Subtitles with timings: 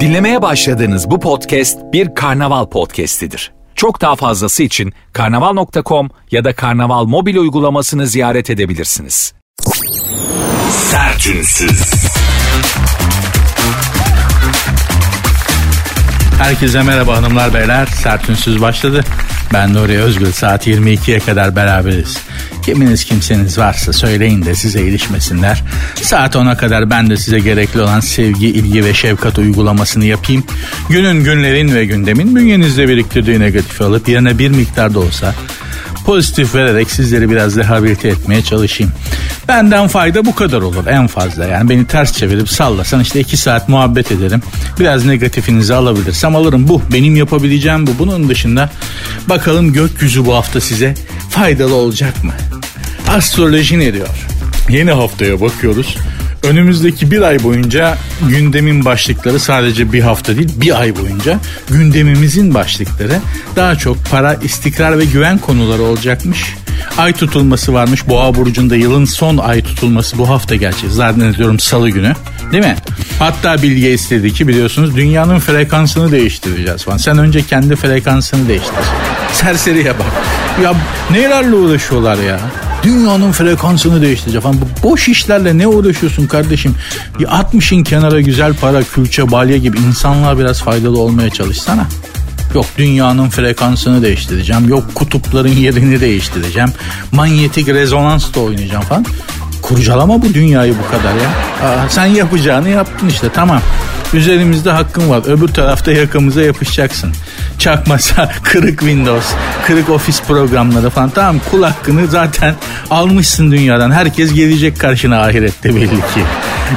[0.00, 3.52] Dinlemeye başladığınız bu podcast bir karnaval podcastidir.
[3.74, 9.34] Çok daha fazlası için karnaval.com ya da karnaval mobil uygulamasını ziyaret edebilirsiniz.
[10.70, 11.94] Sertünsüz.
[16.38, 17.86] Herkese merhaba hanımlar beyler.
[17.86, 19.04] Sertünsüz başladı.
[19.52, 20.32] Ben Nuri Özgül.
[20.32, 22.18] Saat 22'ye kadar beraberiz.
[22.62, 25.62] Kiminiz kimseniz varsa söyleyin de size ilişmesinler.
[26.02, 30.44] Saat 10'a kadar ben de size gerekli olan sevgi, ilgi ve şefkat uygulamasını yapayım.
[30.88, 35.34] Günün, günlerin ve gündemin bünyenizde biriktirdiği negatifi alıp yerine bir miktar da olsa
[36.04, 38.92] pozitif vererek sizleri biraz rehabilite etmeye çalışayım.
[39.48, 41.44] Benden fayda bu kadar olur en fazla.
[41.44, 44.42] Yani beni ters çevirip sallasan işte iki saat muhabbet ederim.
[44.80, 46.68] Biraz negatifinizi alabilirsem alırım.
[46.68, 47.90] Bu benim yapabileceğim bu.
[47.98, 48.70] Bunun dışında
[49.28, 50.94] bakalım gökyüzü bu hafta size
[51.30, 52.32] faydalı olacak mı?
[53.08, 54.08] Astroloji ne diyor?
[54.68, 55.96] Yeni haftaya bakıyoruz.
[56.44, 57.98] Önümüzdeki bir ay boyunca
[58.28, 61.38] gündemin başlıkları sadece bir hafta değil bir ay boyunca
[61.70, 63.20] gündemimizin başlıkları
[63.56, 66.54] daha çok para, istikrar ve güven konuları olacakmış.
[66.98, 68.08] Ay tutulması varmış.
[68.08, 70.90] Boğa burcunda yılın son ay tutulması bu hafta gerçek.
[70.90, 72.12] Zannediyorum salı günü.
[72.52, 72.76] Değil mi?
[73.18, 76.96] Hatta bilgi istedi ki biliyorsunuz dünyanın frekansını değiştireceğiz falan.
[76.96, 78.84] Sen önce kendi frekansını değiştir.
[79.32, 80.06] Serseriye bak.
[80.62, 80.74] Ya
[81.10, 82.40] nelerle uğraşıyorlar ya.
[82.84, 84.56] Dünyanın frekansını değiştireceğim falan.
[84.60, 86.74] Bu boş işlerle ne uğraşıyorsun kardeşim?
[87.18, 91.86] Bir atmışın kenara güzel para, külçe, balya gibi insanlığa biraz faydalı olmaya çalışsana.
[92.54, 94.68] Yok dünyanın frekansını değiştireceğim.
[94.68, 96.68] Yok kutupların yerini değiştireceğim.
[97.12, 99.04] Manyetik rezonans da oynayacağım falan.
[99.68, 101.28] Kurcalama bu dünyayı bu kadar ya.
[101.68, 103.60] Aa, sen yapacağını yaptın işte tamam.
[104.14, 105.22] Üzerimizde hakkın var.
[105.26, 107.12] Öbür tarafta yakamıza yapışacaksın.
[107.58, 109.26] Çakmasa kırık Windows,
[109.66, 111.10] kırık ofis programları falan.
[111.10, 112.54] Tamam kul hakkını zaten
[112.90, 113.90] almışsın dünyadan.
[113.90, 116.24] Herkes gelecek karşına ahirette belli ki.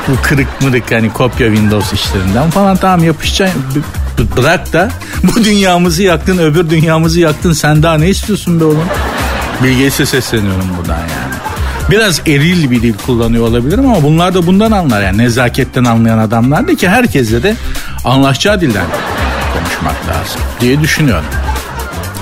[0.08, 3.64] Bu kırık mırık hani kopya Windows işlerinden falan tamam yapışacaksın.
[4.38, 4.90] Bırak da
[5.24, 7.54] bu dünyamızı yaktın öbür dünyamızı yaktın.
[7.54, 8.86] Sen daha ne istiyorsun be oğlum?
[9.64, 11.47] Bilgeys'e sesleniyorum buradan yani.
[11.90, 16.68] Biraz eril bir dil kullanıyor olabilirim ama bunlar da bundan anlar yani nezaketten anlayan adamlar
[16.68, 17.56] da ki herkesle de
[18.06, 18.86] anlaşacağı dilden
[19.54, 21.26] konuşmak lazım diye düşünüyorum.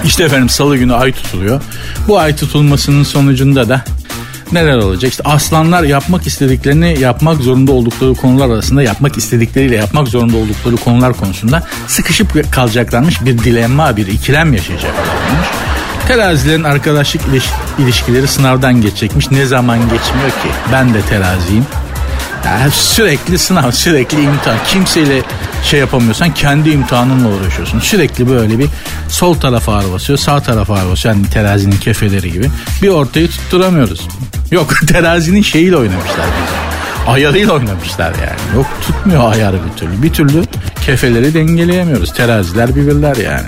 [0.03, 1.61] İşte efendim salı günü ay tutuluyor.
[2.07, 3.81] Bu ay tutulmasının sonucunda da
[4.51, 5.11] neler olacak?
[5.11, 11.13] İşte aslanlar yapmak istediklerini yapmak zorunda oldukları konular arasında yapmak istedikleriyle yapmak zorunda oldukları konular
[11.13, 15.47] konusunda sıkışıp kalacaklarmış bir dilemma, bir ikilem yaşayacaklarmış.
[16.07, 17.21] Terazilerin arkadaşlık
[17.79, 19.31] ilişkileri sınavdan geçecekmiş.
[19.31, 20.49] Ne zaman geçmiyor ki?
[20.71, 21.65] Ben de teraziyim.
[22.45, 24.57] Yani sürekli sınav, sürekli imtihan.
[24.67, 25.21] Kimseyle
[25.63, 27.79] şey yapamıyorsan kendi imtihanınla uğraşıyorsun.
[27.79, 28.67] Sürekli böyle bir
[29.09, 31.15] sol tarafa ağır basıyor, sağ tarafa ağır basıyor.
[31.15, 32.49] Yani terazinin kefeleri gibi.
[32.81, 34.07] Bir ortayı tutturamıyoruz.
[34.51, 37.09] Yok terazinin şeyiyle oynamışlar bizi.
[37.11, 38.55] Ayarıyla oynamışlar yani.
[38.55, 40.03] Yok tutmuyor ayarı bir türlü.
[40.03, 40.43] Bir türlü
[40.85, 42.13] kefeleri dengeleyemiyoruz.
[42.13, 43.47] Teraziler birbirler yani.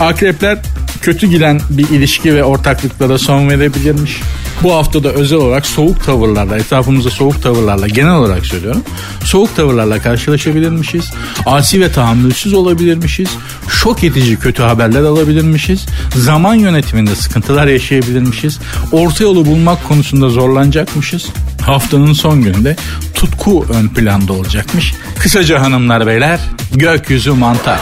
[0.00, 0.58] Akrepler
[1.02, 4.20] kötü giden bir ilişki ve ortaklıklara son verebilirmiş.
[4.62, 8.82] Bu hafta da özel olarak soğuk tavırlarla, etrafımızda soğuk tavırlarla genel olarak söylüyorum.
[9.24, 11.10] Soğuk tavırlarla karşılaşabilirmişiz.
[11.46, 13.28] Asi ve tahammülsüz olabilirmişiz.
[13.68, 15.86] Şok edici kötü haberler alabilirmişiz.
[16.16, 18.58] Zaman yönetiminde sıkıntılar yaşayabilirmişiz.
[18.92, 21.26] Orta yolu bulmak konusunda zorlanacakmışız.
[21.62, 22.76] Haftanın son gününde
[23.14, 24.94] tutku ön planda olacakmış.
[25.18, 26.40] Kısaca hanımlar beyler
[26.74, 27.78] gökyüzü mantar.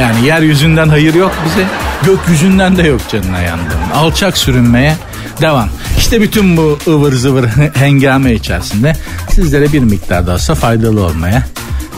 [0.00, 1.66] Yani yeryüzünden hayır yok bize.
[2.04, 3.78] Gökyüzünden de yok canına yandım.
[3.94, 4.96] Alçak sürünmeye
[5.40, 5.68] devam.
[5.98, 8.96] İşte bütün bu ıvır zıvır hengame içerisinde
[9.30, 11.46] sizlere bir miktar da olsa faydalı olmaya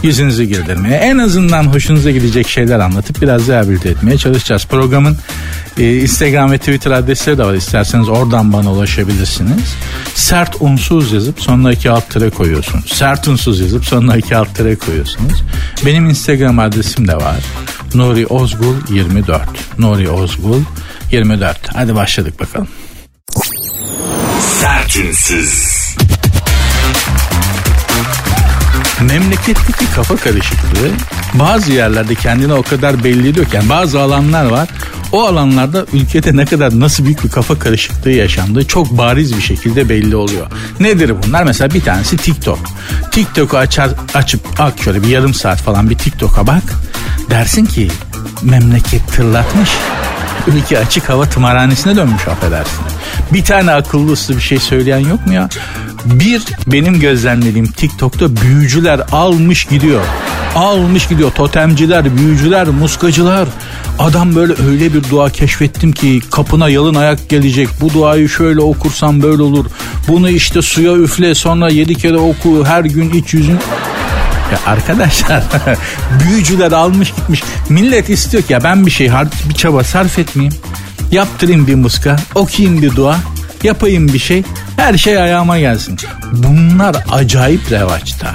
[0.04, 4.66] yüzünüzü girdirmeye en azından hoşunuza gidecek şeyler anlatıp biraz rehabilite etmeye çalışacağız.
[4.66, 5.16] Programın
[5.78, 7.54] e, Instagram ve Twitter adresleri de var.
[7.54, 9.74] İsterseniz oradan bana ulaşabilirsiniz.
[10.14, 12.92] Sert unsuz yazıp sonuna iki alt tere koyuyorsunuz.
[12.92, 15.42] Sert unsuz yazıp sonuna iki alt tere koyuyorsunuz.
[15.86, 17.36] Benim Instagram adresim de var.
[17.94, 19.42] Nuri Ozgul 24.
[19.78, 20.60] Nuri Ozgul
[21.10, 21.58] 24.
[21.74, 22.68] Hadi başladık bakalım.
[24.60, 25.73] Sertünsüz.
[29.00, 30.90] Memleketteki kafa karışıklığı
[31.34, 34.68] bazı yerlerde kendine o kadar belli ediyor ki yani bazı alanlar var
[35.14, 39.88] o alanlarda ülkede ne kadar nasıl büyük bir kafa karışıklığı yaşandığı çok bariz bir şekilde
[39.88, 40.46] belli oluyor.
[40.80, 41.44] Nedir bunlar?
[41.44, 42.58] Mesela bir tanesi TikTok.
[43.10, 46.62] TikTok'u açar, açıp ak şöyle bir yarım saat falan bir TikTok'a bak.
[47.30, 47.90] Dersin ki
[48.42, 49.70] memleket tırlatmış.
[50.46, 52.80] Ülke açık hava tımarhanesine dönmüş affedersin.
[53.32, 55.48] Bir tane akıllı uslu bir şey söyleyen yok mu ya?
[56.04, 60.00] Bir benim gözlemlediğim TikTok'ta büyücüler almış gidiyor.
[60.54, 63.48] Almış gidiyor totemciler, büyücüler, muskacılar.
[63.98, 67.68] Adam böyle öyle bir dua keşfettim ki kapına yalın ayak gelecek.
[67.80, 69.66] Bu duayı şöyle okursan böyle olur.
[70.08, 73.58] Bunu işte suya üfle sonra yedi kere oku her gün iç yüzün.
[74.54, 75.42] Ya arkadaşlar
[76.24, 77.42] büyücüler almış gitmiş.
[77.68, 79.10] Millet istiyor ki ya ben bir şey
[79.48, 80.54] bir çaba sarf etmeyeyim.
[81.12, 83.16] Yaptırayım bir muska, okuyayım bir dua,
[83.62, 84.42] yapayım bir şey.
[84.76, 85.98] Her şey ayağıma gelsin.
[86.32, 88.34] Bunlar acayip revaçta.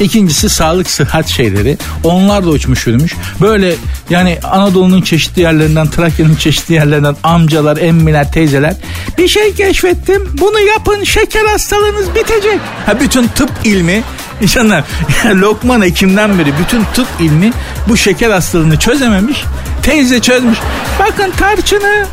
[0.00, 1.78] İkincisi sağlık sıhhat şeyleri.
[2.04, 3.14] Onlar da uçmuş yürümüş.
[3.40, 3.74] Böyle
[4.10, 8.74] yani Anadolu'nun çeşitli yerlerinden, Trakya'nın çeşitli yerlerinden amcalar, emmiler, teyzeler
[9.18, 10.28] bir şey keşfettim.
[10.40, 12.60] Bunu yapın şeker hastalığınız bitecek.
[12.86, 14.02] Ha bütün tıp ilmi
[14.40, 14.84] İnsanlar
[15.34, 17.52] Lokman Ekim'den beri bütün tıp ilmi
[17.88, 19.44] bu şeker hastalığını çözememiş.
[19.82, 20.58] Teyze çözmüş.
[20.98, 22.06] Bakın tarçını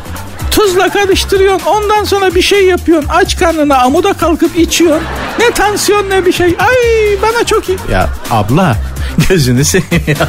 [0.50, 1.66] tuzla karıştırıyorsun.
[1.66, 3.08] Ondan sonra bir şey yapıyorsun.
[3.08, 5.02] Aç karnına amuda kalkıp içiyorsun.
[5.38, 6.46] Ne tansiyon ne bir şey.
[6.46, 6.76] Ay
[7.22, 7.78] bana çok iyi.
[7.92, 8.76] Ya abla
[9.28, 10.28] gözünü seveyim ya.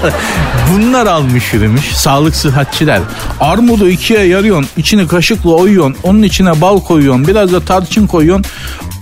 [0.73, 1.85] Bunlar almış yürümüş.
[1.85, 2.99] Sağlık sıhhatçiler.
[3.39, 4.67] Armudu ikiye yarıyorsun.
[4.77, 5.95] içini kaşıkla oyuyorsun.
[6.03, 7.27] Onun içine bal koyuyorsun.
[7.27, 8.45] Biraz da tarçın koyuyorsun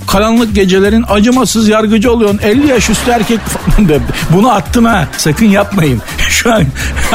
[0.08, 2.40] karanlık gecelerin acımasız yargıcı oluyorsun.
[2.44, 3.40] 50 yaş üstü erkek
[4.34, 6.02] bunu attım ha sakın yapmayın.
[6.30, 6.64] Şu an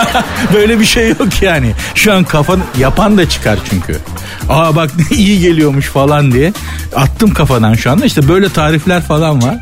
[0.55, 1.73] böyle bir şey yok yani.
[1.95, 3.99] Şu an kafan yapan da çıkar çünkü.
[4.49, 6.53] Aa bak iyi geliyormuş falan diye
[6.97, 9.57] attım kafadan şu anda işte böyle tarifler falan var.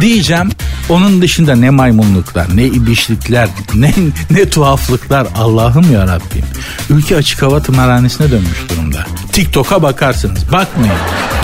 [0.00, 0.50] Diyeceğim
[0.88, 3.94] onun dışında ne maymunluklar, ne ibişlikler, ne,
[4.30, 6.44] ne tuhaflıklar Allah'ım ya Rabbim.
[6.90, 9.06] Ülke açık hava tımarhanesine dönmüş durumda.
[9.32, 10.52] TikTok'a bakarsınız.
[10.52, 10.94] Bakmayın.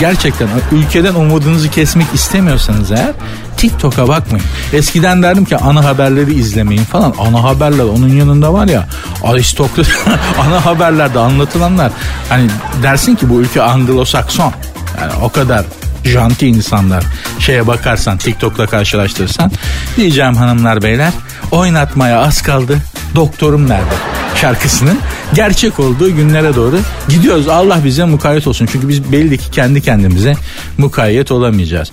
[0.01, 3.13] Gerçekten ülkeden umudunuzu kesmek istemiyorsanız eğer
[3.57, 4.47] TikTok'a bakmayın.
[4.73, 7.15] Eskiden derdim ki ana haberleri izlemeyin falan.
[7.19, 8.89] Ana haberler onun yanında var ya
[9.23, 9.87] aristokrat
[10.41, 11.93] ana haberlerde anlatılanlar.
[12.29, 12.51] Hani
[12.83, 14.53] dersin ki bu ülke Anglo-Sakson.
[15.01, 15.65] Yani o kadar
[16.05, 17.05] janti insanlar
[17.39, 19.51] şeye bakarsan TikTok'la karşılaştırırsan
[19.97, 21.13] diyeceğim hanımlar beyler
[21.51, 22.79] oynatmaya az kaldı
[23.15, 23.95] doktorum nerede
[24.41, 24.99] şarkısının
[25.35, 26.79] gerçek olduğu günlere doğru
[27.09, 27.49] gidiyoruz.
[27.49, 28.69] Allah bize mukayyet olsun.
[28.73, 30.35] Çünkü biz belli ki kendi kendimize
[30.79, 31.93] mukayyet olamayacağız.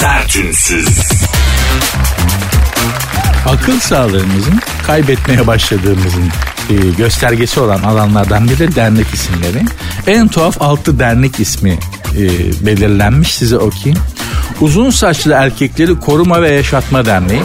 [0.00, 0.88] Sertünsüz.
[3.46, 6.30] Akıl sağlığımızın kaybetmeye başladığımızın
[6.70, 9.62] e, göstergesi olan alanlardan biri dernek isimleri.
[10.06, 11.78] En tuhaf altı dernek ismi
[12.16, 12.26] e,
[12.66, 14.02] belirlenmiş size okuyayım.
[14.60, 17.42] Uzun saçlı erkekleri koruma ve yaşatma derneği.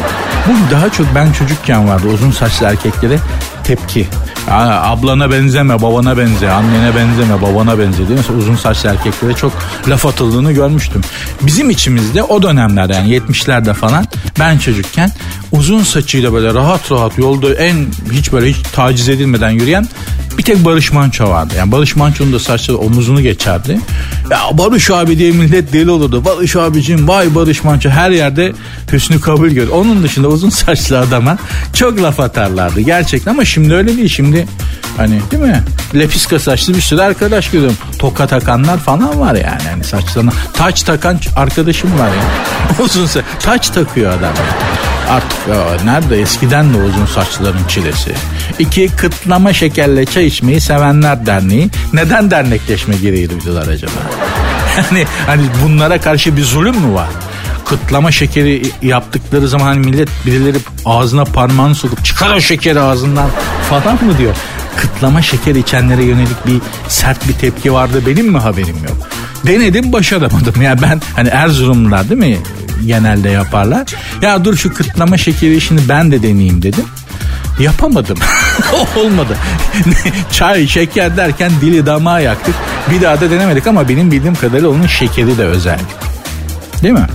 [0.47, 3.19] Bu daha çok ben çocukken vardı uzun saçlı erkeklere
[3.63, 4.07] tepki.
[4.50, 9.53] Aa, ablana benzeme, babana benze, annene benzeme, babana benze diye mesela uzun saçlı erkeklere çok
[9.88, 11.01] laf atıldığını görmüştüm.
[11.41, 14.06] Bizim içimizde o dönemlerde yani 70'lerde falan
[14.39, 15.12] ben çocukken
[15.51, 19.88] uzun saçıyla böyle rahat rahat yolda en hiç böyle hiç taciz edilmeden yürüyen
[20.38, 21.54] bir tek Barış Manço vardı.
[21.57, 23.80] Yani Barış Manço'nun da saçları omuzunu geçerdi.
[24.31, 26.25] Ya Barış abi diye millet deli olurdu.
[26.25, 28.54] Barış abicim vay Barış Manço her yerde
[28.92, 29.68] hüsnü kabul gör.
[29.68, 31.38] Onun dışında uzun saçlı adama
[31.74, 34.10] çok laf atarlardı gerçekten ama şimdi öyle değil.
[34.10, 34.48] Şimdi
[34.98, 35.63] hani değil mi?
[35.95, 37.77] Lepiska saçlı bir sürü arkadaş görüyorum.
[38.00, 39.62] Toka takanlar falan var yani.
[39.68, 42.24] yani saçlarına taç takan arkadaşım var ya.
[42.86, 43.25] uzun saç.
[43.39, 44.34] Taç takıyor adam.
[45.12, 48.12] Artık ya, nerede eskiden de uzun saçların çilesi.
[48.60, 51.69] İki kıtlama şekerle çay içmeyi sevenler derneği.
[51.94, 53.92] Neden dernekleşme gereği duydular acaba?
[54.78, 57.10] Yani hani bunlara karşı bir zulüm mü var?
[57.72, 63.30] kıtlama şekeri yaptıkları zaman hani millet birileri ağzına parmağını sokup çıkar o şekeri ağzından
[63.69, 64.36] falan mı diyor.
[64.78, 69.10] Kıtlama şeker içenlere yönelik bir sert bir tepki vardı benim mi haberim yok.
[69.48, 70.62] Denedim başaramadım.
[70.62, 72.38] Ya ben hani Erzurumlular değil mi
[72.86, 73.88] genelde yaparlar.
[74.22, 76.86] Ya dur şu kıtlama şekeri işini ben de deneyeyim dedim.
[77.60, 78.17] Yapamadım.
[78.98, 79.38] Olmadı.
[80.32, 82.55] Çay, şeker derken dili damağı yaktık.
[82.91, 85.79] Bir daha da denemedik ama benim bildiğim kadarıyla onun şekeri de özel.
[86.84, 87.08] Değil mi?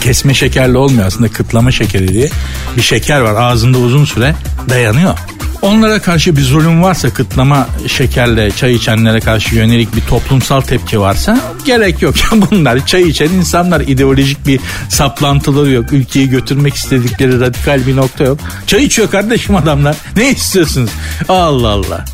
[0.00, 2.28] Kesme şekerli olmuyor aslında kıtlama şekeri diye
[2.76, 4.34] bir şeker var ağzında uzun süre
[4.68, 5.18] dayanıyor.
[5.62, 11.40] Onlara karşı bir zulüm varsa kıtlama şekerle çay içenlere karşı yönelik bir toplumsal tepki varsa
[11.64, 12.14] gerek yok.
[12.50, 15.92] Bunlar çay içen insanlar ideolojik bir saplantıları yok.
[15.92, 18.38] Ülkeyi götürmek istedikleri radikal bir nokta yok.
[18.66, 19.96] Çay içiyor kardeşim adamlar.
[20.16, 20.90] Ne istiyorsunuz?
[21.28, 22.04] Allah Allah.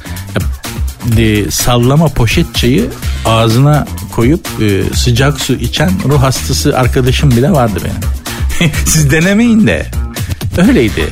[1.18, 2.86] E, sallama poşet çayı
[3.24, 8.72] ağzına koyup e, sıcak su içen ruh hastası arkadaşım bile vardı benim.
[8.86, 9.86] Siz denemeyin de.
[10.68, 11.08] Öyleydi.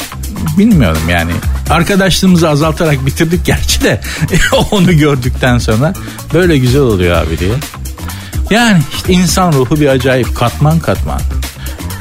[0.59, 1.33] Bilmiyorum yani.
[1.73, 4.01] Arkadaşlığımızı azaltarak bitirdik gerçi de
[4.71, 5.93] onu gördükten sonra
[6.35, 7.55] böyle güzel oluyor abi diye.
[8.51, 11.21] Yani işte insan ruhu bir acayip katman katman.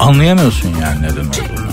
[0.00, 1.72] Anlayamıyorsun yani neden olduğunu.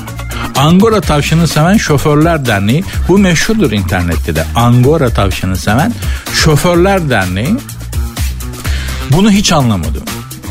[0.57, 4.45] Angora tavşanı seven şoförler derneği bu meşhurdur internette de.
[4.55, 5.93] Angora tavşanı seven
[6.33, 7.55] şoförler derneği
[9.11, 10.03] bunu hiç anlamadım.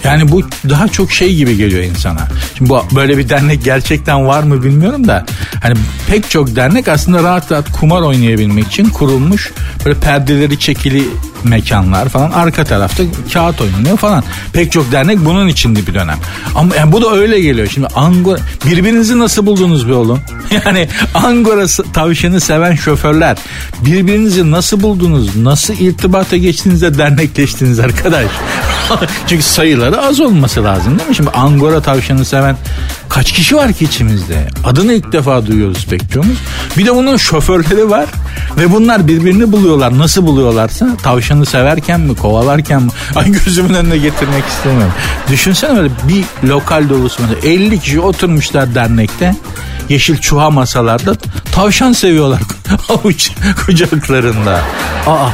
[0.04, 2.28] Yani bu daha çok şey gibi geliyor insana.
[2.54, 5.26] Şimdi bu böyle bir dernek gerçekten var mı bilmiyorum da
[5.62, 5.74] hani
[6.10, 9.52] pek çok dernek aslında rahat rahat kumar oynayabilmek için kurulmuş
[9.84, 11.04] böyle perdeleri çekili
[11.44, 13.02] mekanlar falan arka tarafta
[13.32, 14.24] kağıt oynanıyor falan.
[14.52, 16.18] Pek çok dernek bunun içindi bir dönem.
[16.54, 17.68] Ama yani bu da öyle geliyor.
[17.74, 20.20] Şimdi Angora birbirinizi nasıl buldunuz be oğlum?
[20.66, 23.36] Yani Angora tavşanı seven şoförler
[23.80, 25.36] birbirinizi nasıl buldunuz?
[25.36, 28.26] Nasıl irtibata geçtiniz de dernekleştiniz arkadaş?
[29.26, 31.16] Çünkü sayıları az olması lazım değil mi?
[31.16, 32.56] Şimdi Angora tavşanı seven
[33.08, 34.48] kaç kişi var ki içimizde?
[34.64, 36.38] Adını ilk defa duyuyoruz pek çoğumuz.
[36.78, 38.06] Bir de bunun şoförleri var
[38.56, 39.98] ve bunlar birbirini buluyorlar.
[39.98, 40.96] Nasıl buluyorlarsa
[41.28, 42.90] tavşanı severken mi kovalarken mi?
[43.14, 44.92] Ay gözümün önüne getirmek istemiyorum.
[45.30, 49.34] Düşünsene öyle bir lokal dolusu mesela 50 kişi oturmuşlar dernekte
[49.88, 51.14] yeşil çuha masalarda
[51.52, 52.40] tavşan seviyorlar
[52.88, 53.30] avuç
[53.66, 54.60] kucaklarında.
[55.06, 55.28] Aa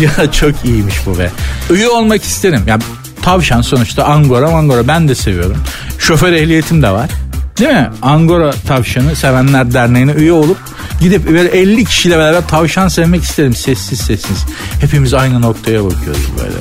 [0.00, 1.30] ya çok iyiymiş bu be.
[1.70, 2.62] Üye olmak isterim.
[2.66, 2.78] Ya
[3.22, 5.58] tavşan sonuçta Angora Angora ben de seviyorum.
[5.98, 7.10] Şoför ehliyetim de var.
[7.58, 7.90] Değil mi?
[8.02, 10.58] Angora tavşanı sevenler derneğine üye olup
[11.00, 14.46] gidip böyle 50 kişiyle beraber tavşan sevmek isterim sessiz sessiz.
[14.80, 16.56] Hepimiz aynı noktaya bakıyoruz böyle.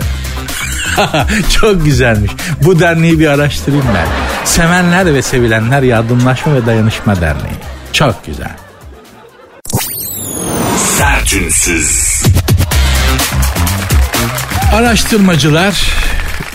[1.50, 2.32] Çok güzelmiş.
[2.63, 4.08] Bu derneği bir araştırayım ben.
[4.46, 7.56] Sevenler ve Sevilenler Yardımlaşma ve Dayanışma Derneği.
[7.94, 8.51] Çok güzel.
[10.98, 12.24] Sertünsüz.
[14.74, 15.88] Araştırmacılar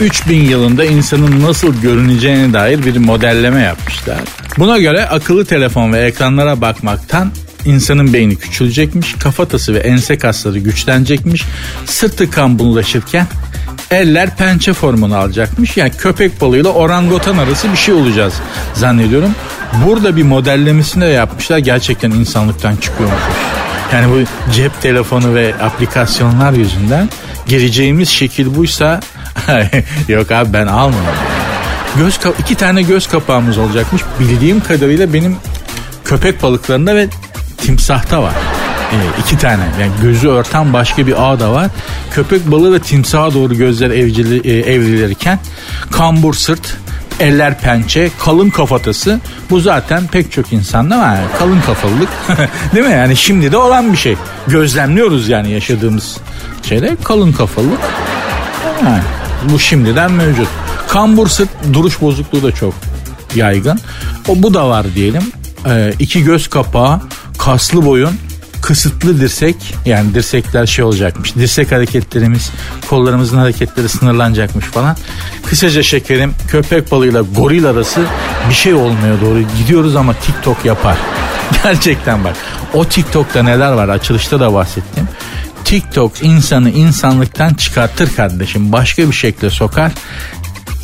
[0.03, 4.19] 3000 yılında insanın nasıl görüneceğine dair bir modelleme yapmışlar.
[4.59, 7.31] Buna göre akıllı telefon ve ekranlara bakmaktan
[7.65, 11.45] insanın beyni küçülecekmiş, kafatası ve ense kasları güçlenecekmiş,
[11.87, 13.27] sırtı kambullaşırken
[13.91, 15.77] eller pençe formunu alacakmış.
[15.77, 18.35] Yani köpek balığıyla orangotan arası bir şey olacağız
[18.75, 19.35] zannediyorum.
[19.87, 21.59] Burada bir modellemesini de yapmışlar.
[21.59, 23.23] Gerçekten insanlıktan çıkıyormuş.
[23.93, 27.09] Yani bu cep telefonu ve aplikasyonlar yüzünden
[27.47, 29.01] gireceğimiz şekil buysa
[30.09, 31.15] yok abi ben almıyorum.
[31.97, 34.03] Göz iki tane göz kapağımız olacakmış.
[34.21, 35.37] Bildiğim kadarıyla benim
[36.05, 37.09] köpek balıklarında ve
[37.57, 38.35] timsahta var.
[38.93, 41.71] E, iki tane yani gözü örten başka bir ağ da var.
[42.15, 45.39] Köpek balığı ve timsaha doğru gözler evcili, e, evrilirken
[45.91, 46.77] kambur sırt,
[47.21, 49.21] eller pençe, kalın kafatası.
[49.51, 51.19] Bu zaten pek çok insanda var.
[51.39, 52.09] Kalın kafalılık.
[52.75, 52.93] Değil mi?
[52.93, 54.17] Yani şimdi de olan bir şey.
[54.47, 56.17] Gözlemliyoruz yani yaşadığımız
[56.63, 56.91] şeyler.
[57.05, 57.81] Kalın kafalılık.
[58.85, 59.03] Yani
[59.51, 60.49] bu şimdiden mevcut.
[60.89, 62.75] Kambur sırt duruş bozukluğu da çok
[63.35, 63.81] yaygın.
[64.29, 65.23] O bu da var diyelim.
[65.67, 67.01] Ee, iki göz kapağı,
[67.39, 68.13] kaslı boyun,
[68.63, 69.57] kısıtlı dirsek
[69.87, 71.35] yani dirsekler şey olacakmış.
[71.35, 72.51] Dirsek hareketlerimiz,
[72.91, 74.97] kollarımızın hareketleri sınırlanacakmış falan.
[75.47, 78.01] Kısaca şekerim köpek balığıyla goril arası
[78.49, 79.43] bir şey olmuyor doğru.
[79.59, 80.97] Gidiyoruz ama TikTok yapar.
[81.65, 82.37] Gerçekten bak.
[82.75, 85.09] O TikTok'ta neler var açılışta da bahsettim.
[85.73, 88.73] TikTok insanı insanlıktan çıkartır kardeşim.
[88.73, 89.93] Başka bir şekle sokar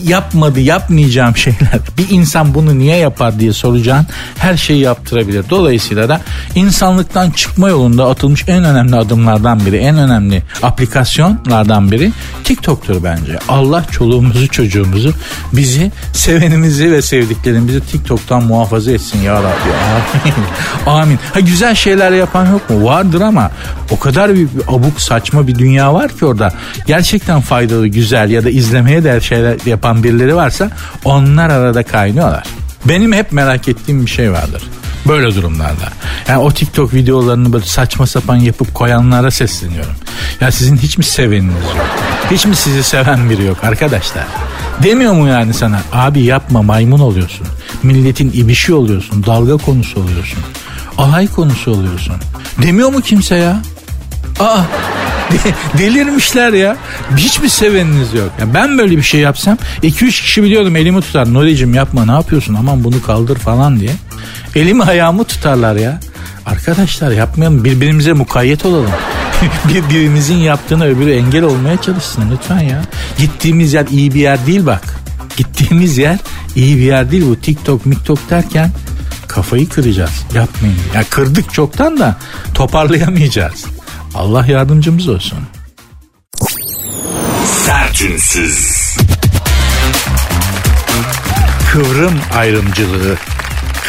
[0.05, 4.07] yapmadı yapmayacağım şeyler bir insan bunu niye yapar diye soracağın
[4.39, 5.45] her şeyi yaptırabilir.
[5.51, 6.21] Dolayısıyla da
[6.55, 12.13] insanlıktan çıkma yolunda atılmış en önemli adımlardan biri en önemli aplikasyonlardan biri
[12.45, 13.39] TikTok'tur bence.
[13.49, 15.13] Allah çoluğumuzu çocuğumuzu
[15.53, 19.71] bizi sevenimizi ve sevdiklerimizi TikTok'tan muhafaza etsin ya Rabbi.
[20.87, 21.19] Amin.
[21.35, 22.85] Ha güzel şeyler yapan yok mu?
[22.85, 23.51] Vardır ama
[23.91, 26.53] o kadar bir abuk saçma bir dünya var ki orada.
[26.87, 30.71] Gerçekten faydalı, güzel ya da izlemeye değer şeyler yapan yapan birileri varsa
[31.05, 32.45] onlar arada kaynıyorlar.
[32.85, 34.63] Benim hep merak ettiğim bir şey vardır.
[35.09, 35.89] Böyle durumlarda.
[36.29, 39.95] Yani o TikTok videolarını böyle saçma sapan yapıp koyanlara sesleniyorum.
[40.41, 41.87] Ya sizin hiç mi seveniniz yok?
[42.31, 44.25] Hiç mi sizi seven biri yok arkadaşlar?
[44.83, 45.81] Demiyor mu yani sana?
[45.93, 47.47] Abi yapma maymun oluyorsun.
[47.83, 49.25] Milletin ibişi oluyorsun.
[49.27, 50.39] Dalga konusu oluyorsun.
[50.99, 52.15] Alay konusu oluyorsun.
[52.63, 53.63] Demiyor mu kimse ya?
[54.41, 54.61] Aa
[55.79, 56.77] delirmişler ya.
[57.17, 58.31] Hiç mi seveniniz yok?
[58.41, 61.35] Ya ben böyle bir şey yapsam 2-3 kişi biliyordum elimi tutar.
[61.35, 63.91] Nuri'cim yapma ne yapıyorsun aman bunu kaldır falan diye.
[64.55, 66.01] Elimi ayağımı tutarlar ya.
[66.47, 68.91] Arkadaşlar yapmayalım birbirimize mukayyet olalım.
[69.69, 72.83] Birbirimizin yaptığını öbürü engel olmaya çalışsın lütfen ya.
[73.19, 74.99] Gittiğimiz yer iyi bir yer değil bak.
[75.37, 76.19] Gittiğimiz yer
[76.57, 78.71] iyi bir yer değil bu TikTok miktok derken
[79.29, 80.25] kafayı kıracağız.
[80.35, 80.77] Yapmayın.
[80.95, 82.17] Ya kırdık çoktan da
[82.55, 83.65] toparlayamayacağız.
[84.15, 85.39] Allah yardımcımız olsun.
[87.45, 88.79] Sertünsüz.
[91.73, 93.17] Kıvrım ayrımcılığı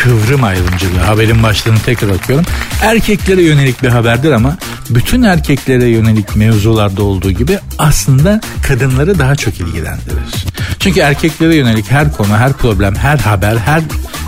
[0.03, 2.45] kıvrım ayrımcılığı haberin başlığını tekrar okuyorum.
[2.81, 4.57] Erkeklere yönelik bir haberdir ama
[4.89, 10.45] bütün erkeklere yönelik mevzularda olduğu gibi aslında kadınları daha çok ilgilendirir.
[10.79, 13.81] Çünkü erkeklere yönelik her konu, her problem, her haber, her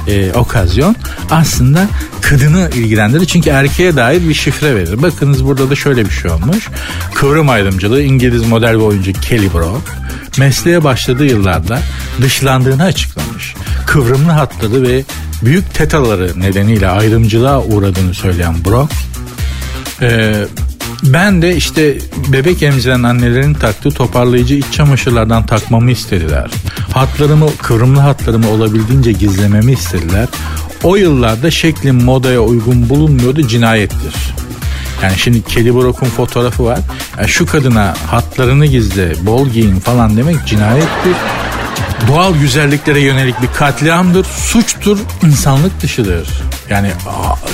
[0.08, 0.96] e, okazyon
[1.32, 1.88] aslında
[2.22, 3.26] kadını ilgilendirir.
[3.26, 5.02] Çünkü erkeğe dair bir şifre verir.
[5.02, 6.70] Bakınız burada da şöyle bir şey olmuş.
[7.14, 9.92] Kıvrım ayrımcılığı İngiliz model ve oyuncu Kelly Brock
[10.38, 11.80] mesleğe başladığı yıllarda
[12.22, 13.56] dışlandığını açıklamış.
[13.88, 15.04] Kıvrımlı hatları ve
[15.42, 18.94] büyük tetaları nedeniyle ayrımcılığa uğradığını söyleyen Brock
[20.02, 20.36] e,
[21.04, 26.52] Ben de işte bebek emziren annelerin taktığı toparlayıcı iç çamaşırlardan takmamı istediler.
[26.94, 30.28] Hatlarımı, kıvrımlı hatlarımı olabildiğince gizlememi istediler.
[30.84, 34.16] O yıllarda şeklim modaya uygun bulunmuyordu cinayettir.
[35.04, 36.80] Yani şimdi Kelly Brock'un fotoğrafı var.
[37.18, 41.16] Yani şu kadına hatlarını gizle, bol giyin falan demek cinayettir.
[42.08, 46.30] Doğal güzelliklere yönelik bir katliamdır, suçtur, insanlık dışıdır.
[46.70, 46.92] Yani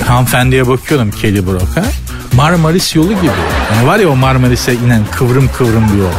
[0.07, 1.85] hanımefendiye bakıyorum Kelly Brock'a.
[2.37, 3.31] Marmaris yolu gibi.
[3.75, 6.11] Yani var ya o Marmaris'e inen kıvrım kıvrım bir yol.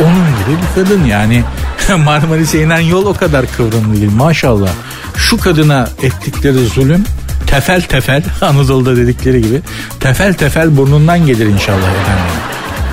[0.00, 1.44] Onun gibi bir kadın yani.
[2.04, 4.70] Marmaris'e inen yol o kadar kıvrım değil maşallah.
[5.16, 7.04] Şu kadına ettikleri zulüm
[7.46, 9.60] tefel tefel Anadolu'da dedikleri gibi
[10.00, 12.24] tefel tefel burnundan gelir inşallah efendim.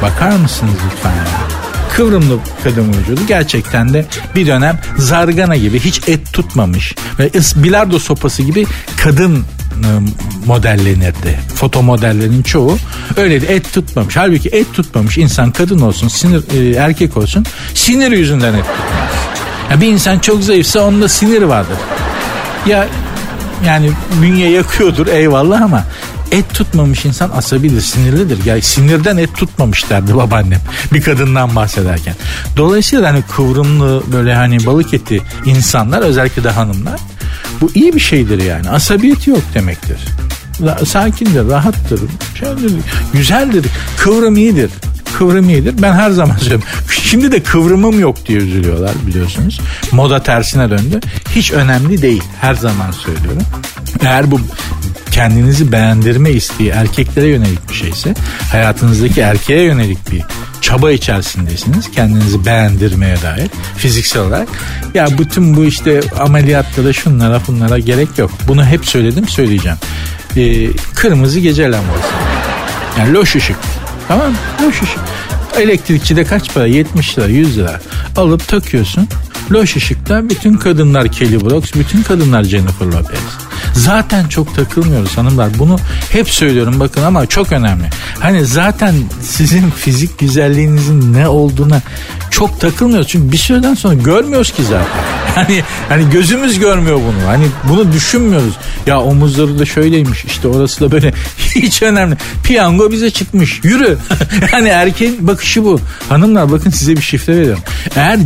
[0.01, 1.13] Bakar mısınız lütfen?
[1.93, 4.05] Kıvrımlı kadın vücudu gerçekten de
[4.35, 8.65] bir dönem zargana gibi hiç et tutmamış ve bilardo sopası gibi
[9.03, 9.45] kadın
[10.45, 11.39] modellenirdi.
[11.55, 12.77] Foto modellerinin çoğu
[13.17, 13.45] öyleydi.
[13.45, 14.17] Et tutmamış.
[14.17, 19.09] Halbuki et tutmamış insan kadın olsun, sinir e, erkek olsun sinir yüzünden et tutmaz.
[19.71, 21.77] Ya bir insan çok zayıfsa onda sinir vardır.
[22.67, 22.87] Ya
[23.65, 23.91] yani
[24.21, 25.83] bünye yakıyordur eyvallah ama
[26.31, 28.45] et tutmamış insan asabidir, sinirlidir.
[28.45, 30.59] Yani sinirden et tutmamış derdi babaannem
[30.93, 32.15] bir kadından bahsederken.
[32.57, 36.99] Dolayısıyla hani kıvrımlı böyle hani balık eti insanlar özellikle de hanımlar
[37.61, 38.69] bu iyi bir şeydir yani.
[38.69, 39.97] Asabiyeti yok demektir.
[40.85, 42.01] Sakindir, rahattır,
[42.39, 42.81] şeydir,
[43.13, 43.65] güzeldir,
[43.97, 44.71] kıvrım iyidir
[45.17, 45.75] kıvrım iyidir.
[45.81, 46.67] Ben her zaman söylüyorum.
[47.03, 49.59] Şimdi de kıvrımım yok diye üzülüyorlar biliyorsunuz.
[49.91, 50.99] Moda tersine döndü.
[51.35, 52.23] Hiç önemli değil.
[52.41, 53.43] Her zaman söylüyorum.
[54.03, 54.39] Eğer bu
[55.11, 58.13] kendinizi beğendirme isteği erkeklere yönelik bir şeyse
[58.51, 60.23] hayatınızdaki erkeğe yönelik bir
[60.61, 64.47] çaba içerisindesiniz kendinizi beğendirmeye dair fiziksel olarak
[64.93, 69.77] ya bütün bu işte ameliyatlara şunlara bunlara gerek yok bunu hep söyledim söyleyeceğim
[70.37, 72.07] ee, kırmızı gece lambası
[72.99, 73.57] yani loş ışık
[74.07, 74.33] tamam
[74.63, 74.99] loş ışık
[75.57, 76.67] elektrikçide kaç para?
[76.67, 77.81] 70 lira 100 lira.
[78.17, 79.07] Alıp takıyorsun.
[79.51, 83.19] Loş ışıkta bütün kadınlar Kelly Brooks bütün kadınlar Jennifer Lopez
[83.75, 85.59] Zaten çok takılmıyoruz hanımlar.
[85.59, 85.79] Bunu
[86.11, 87.89] hep söylüyorum bakın ama çok önemli.
[88.19, 91.81] Hani zaten sizin fizik güzelliğinizin ne olduğuna
[92.31, 93.07] çok takılmıyoruz.
[93.07, 94.87] Çünkü bir süreden sonra görmüyoruz ki zaten.
[95.35, 97.27] Hani hani gözümüz görmüyor bunu.
[97.27, 98.53] Hani bunu düşünmüyoruz.
[98.87, 100.25] Ya omuzları da şöyleymiş.
[100.25, 101.13] işte orası da böyle.
[101.55, 102.17] Hiç önemli.
[102.43, 103.59] Piyango bize çıkmış.
[103.63, 103.97] Yürü.
[104.53, 105.79] yani erkeğin bakışı bu.
[106.09, 107.63] Hanımlar bakın size bir şifre veriyorum.
[107.95, 108.19] Eğer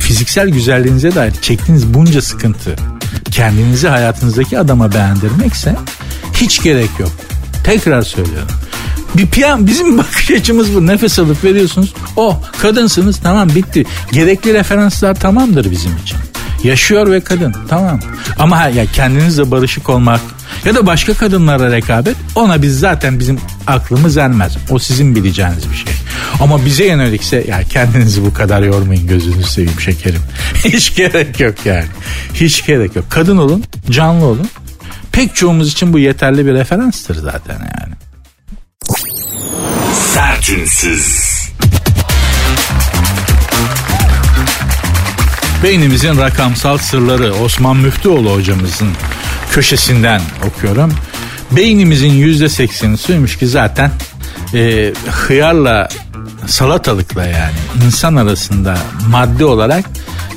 [0.00, 2.76] fiziksel güzelliğinize dair çektiğiniz bunca sıkıntı
[3.30, 5.76] kendinizi hayatınızdaki adama beğendirmekse
[6.34, 7.12] hiç gerek yok.
[7.64, 8.48] Tekrar söylüyorum.
[9.14, 10.86] Bir piyan bizim bakış açımız bu.
[10.86, 11.94] Nefes alıp veriyorsunuz.
[12.16, 13.84] Oh kadınsınız tamam bitti.
[14.12, 16.18] Gerekli referanslar tamamdır bizim için.
[16.64, 18.00] Yaşıyor ve kadın tamam.
[18.38, 20.20] Ama ya kendinizle barışık olmak
[20.64, 24.56] ya da başka kadınlara rekabet ona biz zaten bizim aklımız ermez.
[24.70, 25.94] O sizin bileceğiniz bir şey.
[26.40, 30.22] Ama bize yönelikse ya kendinizi bu kadar yormayın gözünüzü seveyim şekerim.
[30.64, 31.86] Hiç gerek yok yani.
[32.34, 33.04] Hiç gerek yok.
[33.10, 34.48] Kadın olun, canlı olun.
[35.12, 37.94] Pek çoğumuz için bu yeterli bir referanstır zaten yani.
[40.14, 41.34] Sertünsüz.
[45.62, 48.88] Beynimizin rakamsal sırları Osman Müftüoğlu hocamızın
[49.54, 50.92] köşesinden okuyorum.
[51.50, 53.90] Beynimizin yüzde sekseni suymuş ki zaten
[54.54, 55.88] e, hıyarla
[56.46, 59.84] salatalıkla yani insan arasında madde olarak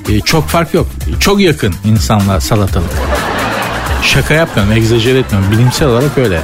[0.09, 0.87] e, çok fark yok.
[1.19, 2.89] Çok yakın insanla salatalık.
[4.03, 5.51] Şaka yapmıyorum, egzajere etmiyorum.
[5.51, 6.41] Bilimsel olarak öyle.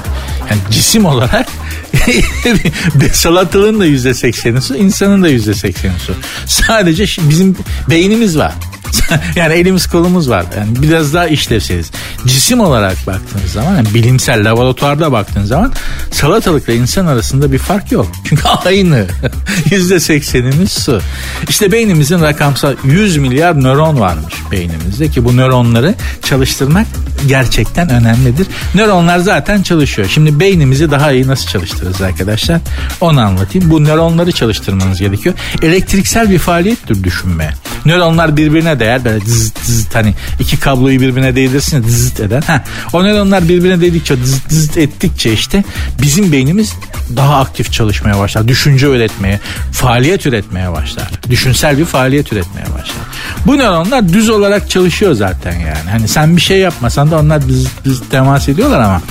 [0.50, 1.48] Yani cisim olarak
[3.14, 6.14] salatalığın da yüzde sekseni su, insanın da yüzde sekseni su.
[6.46, 7.58] Sadece bizim
[7.90, 8.54] beynimiz var.
[9.36, 10.46] yani elimiz kolumuz var.
[10.58, 11.92] Yani biraz daha işlevseliz.
[12.26, 15.74] Cisim olarak baktığınız zaman yani bilimsel laboratuvarda baktığınız zaman
[16.12, 18.12] salatalıkla insan arasında bir fark yok.
[18.30, 19.06] Çünkü aynı.
[19.72, 21.02] Yüzde seksenimiz su.
[21.50, 26.88] İşte beynimizin rakamsal 100 milyar nöron varmış beynimizde ki bu nöronları çalıştırmak
[27.28, 28.48] gerçekten önemlidir.
[28.76, 30.08] Nöronlar zaten çalışıyor.
[30.12, 32.62] Şimdi beynimizi daha iyi nasıl çalıştırırız arkadaşlar?
[33.02, 33.72] Onu anlatayım.
[33.72, 35.36] Bu nöronları çalıştırmanız gerekiyor.
[35.62, 37.54] Elektriksel bir faaliyettir düşünme.
[37.86, 42.42] Nöronlar birbirine değer böyle dızıt dızıt hani iki kabloyu birbirine değdirsin dızıt eden.
[42.42, 45.64] Ha, o nöronlar birbirine değdikçe dızıt dızıt ettikçe işte
[46.02, 46.74] bizim beynimiz
[47.16, 48.48] daha aktif çalışmaya başlar.
[48.48, 49.40] Düşünce üretmeye,
[49.72, 51.12] faaliyet üretmeye başlar.
[51.30, 53.04] Düşünsel bir faaliyet üretmeye başlar.
[53.46, 55.90] Bu nöronlar düz olarak çalışıyor zaten yani.
[55.92, 59.02] Hani sen bir şey yapmasan da onlar düz, düz temas ediyorlar ama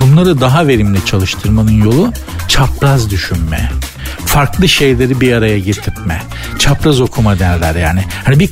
[0.00, 2.12] bunları daha verimli çalıştırmanın yolu
[2.48, 3.70] çapraz düşünme
[4.26, 6.22] farklı şeyleri bir araya getirtme.
[6.58, 8.04] Çapraz okuma derler yani.
[8.24, 8.50] Hani bir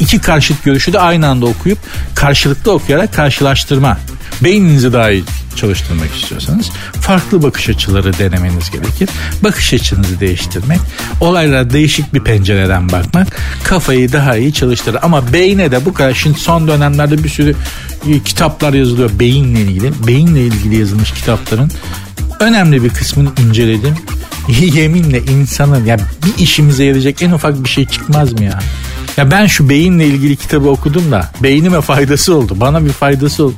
[0.00, 1.78] iki karşıt görüşü de aynı anda okuyup
[2.14, 3.98] karşılıklı okuyarak karşılaştırma.
[4.44, 5.24] Beyninizi daha iyi
[5.56, 9.08] çalıştırmak istiyorsanız farklı bakış açıları denemeniz gerekir.
[9.44, 10.78] Bakış açınızı değiştirmek,
[11.20, 14.98] olaylara değişik bir pencereden bakmak kafayı daha iyi çalıştırır.
[15.02, 17.56] Ama beyne de bu kadar şimdi son dönemlerde bir sürü
[18.08, 20.06] e, kitaplar yazılıyor beyinle ilgili.
[20.06, 21.70] Beyinle ilgili yazılmış kitapların
[22.40, 23.94] önemli bir kısmını inceledim.
[24.74, 28.58] Yeminle insanın ya bir işimize yarayacak en ufak bir şey çıkmaz mı ya?
[29.16, 32.56] Ya ben şu beyinle ilgili kitabı okudum da beynime faydası oldu.
[32.60, 33.54] Bana bir faydası oldu.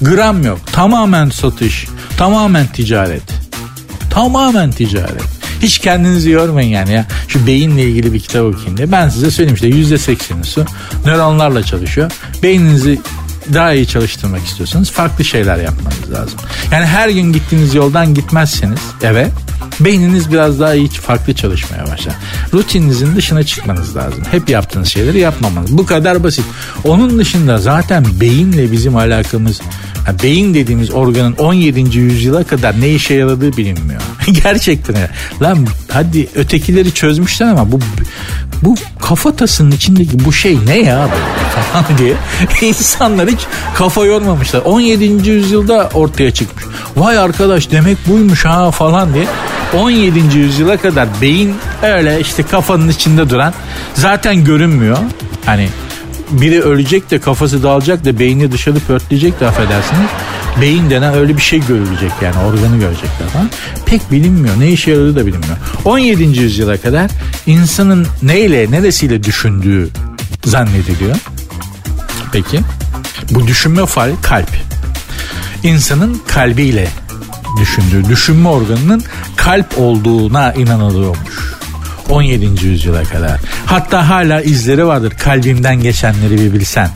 [0.00, 0.58] Gram yok.
[0.72, 1.86] Tamamen satış.
[2.16, 3.22] Tamamen ticaret.
[4.10, 5.22] Tamamen ticaret.
[5.62, 7.06] Hiç kendinizi yormayın yani ya.
[7.28, 8.92] Şu beyinle ilgili bir kitap okuyun diye.
[8.92, 10.64] Ben size söyleyeyim işte yüzde seksenisi
[11.04, 12.12] nöronlarla çalışıyor.
[12.42, 12.98] Beyninizi
[13.52, 16.38] daha iyi çalıştırmak istiyorsanız farklı şeyler yapmanız lazım.
[16.72, 19.28] Yani her gün gittiğiniz yoldan gitmezseniz eve
[19.80, 22.14] beyniniz biraz daha iyi farklı çalışmaya başlar.
[22.54, 24.24] Rutininizin dışına çıkmanız lazım.
[24.30, 25.78] Hep yaptığınız şeyleri yapmamanız.
[25.78, 26.44] Bu kadar basit.
[26.84, 29.60] Onun dışında zaten beyinle bizim alakamız
[30.06, 31.98] yani beyin dediğimiz organın 17.
[31.98, 34.00] yüzyıla kadar ne işe yaradığı bilinmiyor.
[34.42, 35.10] Gerçekten ya.
[35.42, 37.78] Lan hadi ötekileri çözmüşler ama bu
[38.62, 41.08] bu kafatasının içindeki bu şey ne ya
[41.72, 42.14] falan diye
[42.62, 43.40] insanlar hiç
[43.74, 44.62] kafa yormamışlar.
[44.64, 45.30] 17.
[45.30, 46.64] yüzyılda ortaya çıkmış.
[46.96, 49.26] Vay arkadaş demek buymuş ha falan diye
[49.78, 50.38] 17.
[50.38, 53.54] yüzyıla kadar beyin öyle işte kafanın içinde duran
[53.94, 54.98] zaten görünmüyor.
[55.46, 55.68] Hani
[56.30, 60.10] biri ölecek de kafası dağılacak da beyni dışarı pörtleyecek de affedersiniz.
[60.60, 63.50] Beyin denen öyle bir şey görülecek yani organı görecekler falan.
[63.86, 64.60] Pek bilinmiyor.
[64.60, 65.56] Ne işe yaradığı da bilinmiyor.
[65.84, 66.22] 17.
[66.22, 67.10] yüzyıla kadar
[67.46, 69.88] insanın neyle neresiyle düşündüğü
[70.44, 71.16] zannediliyor.
[72.32, 72.60] Peki
[73.30, 74.50] bu düşünme faali kalp.
[75.62, 76.88] İnsanın kalbiyle
[77.60, 79.02] düşündüğü, düşünme organının
[79.36, 81.54] kalp olduğuna inanılıyormuş.
[82.08, 82.66] 17.
[82.66, 83.40] yüzyıla kadar.
[83.66, 86.90] Hatta hala izleri vardır kalbimden geçenleri bir bilsen.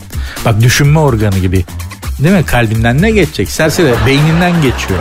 [0.45, 1.65] Bak düşünme organı gibi.
[2.19, 2.45] Değil mi?
[2.45, 3.51] Kalbinden ne geçecek?
[3.51, 5.01] Serseri beyninden geçiyor.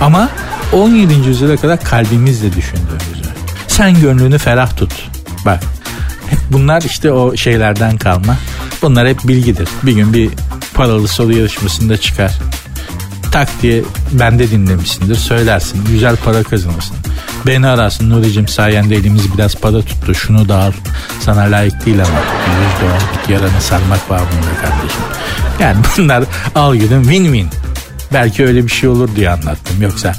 [0.00, 0.28] Ama
[0.72, 1.14] 17.
[1.28, 3.24] yüzyıla kadar kalbimizle düşündüğümüzü.
[3.68, 5.08] Sen gönlünü ferah tut.
[5.44, 5.60] Bak
[6.50, 8.36] bunlar işte o şeylerden kalma.
[8.82, 9.68] Bunlar hep bilgidir.
[9.82, 10.30] Bir gün bir
[10.74, 12.32] paralı soru yarışmasında çıkar.
[13.34, 15.84] Tak diye bende dinlemişsindir söylersin.
[15.84, 16.96] Güzel para kazanırsın.
[17.46, 20.14] Beni ararsın Nuri'cim sayende elimiz biraz para tuttu.
[20.14, 20.72] Şunu da al.
[21.20, 22.18] Sana layık değil ama.
[22.60, 25.00] Yüzde on yaranı sarmak var bunda kardeşim.
[25.60, 27.46] Yani bunlar al gidin win-win.
[28.12, 29.82] Belki öyle bir şey olur diye anlattım.
[29.82, 30.12] Yoksa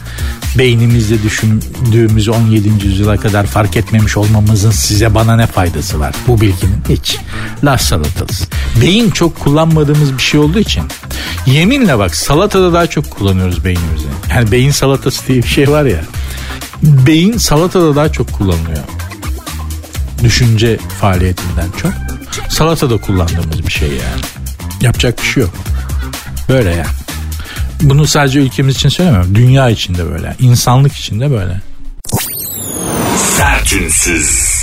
[0.57, 2.85] beynimizde düşündüğümüz 17.
[2.87, 6.15] yüzyıla kadar fark etmemiş olmamızın size bana ne faydası var?
[6.27, 7.17] Bu bilginin hiç.
[7.63, 8.45] Laf salatası.
[8.81, 10.83] Beyin çok kullanmadığımız bir şey olduğu için
[11.45, 14.05] yeminle bak salatada daha çok kullanıyoruz beynimizi.
[14.29, 16.01] Yani beyin salatası diye bir şey var ya.
[16.83, 18.83] Beyin salatada daha çok kullanılıyor.
[20.23, 21.91] Düşünce faaliyetinden çok.
[22.49, 24.21] Salatada kullandığımız bir şey yani.
[24.81, 25.53] Yapacak bir şey yok.
[26.49, 27.04] Böyle yani.
[27.81, 29.35] Bunu sadece ülkemiz için söylemiyorum.
[29.35, 30.35] Dünya için de böyle.
[30.39, 31.61] İnsanlık için de böyle.
[33.37, 34.55] Sertünsüz.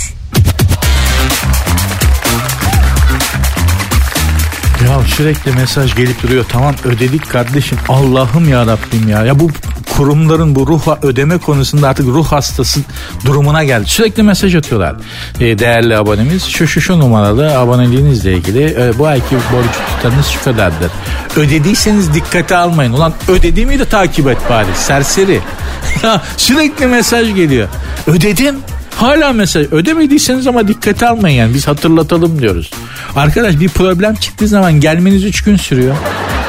[4.83, 6.45] Ya sürekli mesaj gelip duruyor.
[6.49, 7.77] Tamam ödedik kardeşim.
[7.89, 9.25] Allah'ım ya Rabbim ya.
[9.25, 9.49] Ya bu
[9.97, 12.79] kurumların bu ruh ödeme konusunda artık ruh hastası
[13.25, 13.85] durumuna geldi.
[13.87, 14.95] Sürekli mesaj atıyorlar.
[15.39, 20.43] E, değerli abonemiz şu şu şu numaralı aboneliğinizle ilgili e, bu ayki borç tutarınız şu
[20.43, 20.91] kadardır.
[21.35, 22.93] Ödediyseniz dikkate almayın.
[22.93, 25.39] Ulan ödediğimi de takip et bari serseri.
[26.03, 27.67] ya sürekli mesaj geliyor.
[28.07, 28.55] Ödedim.
[28.95, 32.71] Hala mesaj ödemediyseniz ama dikkate almayın yani biz hatırlatalım diyoruz.
[33.15, 35.95] Arkadaş bir problem çıktığı zaman gelmeniz 3 gün sürüyor.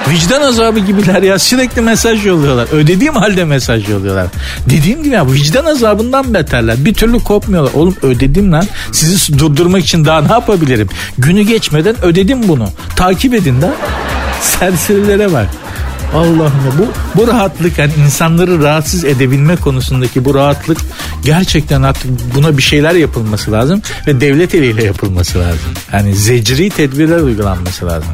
[0.09, 2.68] Vicdan azabı gibiler ya sürekli mesaj yolluyorlar.
[2.73, 4.27] Ödediğim halde mesaj yolluyorlar.
[4.70, 6.85] Dediğim gibi ya vicdan azabından beterler.
[6.85, 7.73] Bir türlü kopmuyorlar.
[7.75, 8.66] Oğlum ödedim lan.
[8.92, 10.88] Sizi durdurmak için daha ne yapabilirim?
[11.18, 12.68] Günü geçmeden ödedim bunu.
[12.97, 13.70] Takip edin de.
[14.44, 15.48] Serserilere bak.
[16.14, 16.87] Allah'ım bu,
[17.20, 20.78] bu rahatlık yani insanları rahatsız edebilme konusundaki bu rahatlık
[21.24, 25.70] gerçekten artık buna bir şeyler yapılması lazım ve devlet eliyle yapılması lazım.
[25.92, 28.11] Yani zecri tedbirler uygulanması lazım.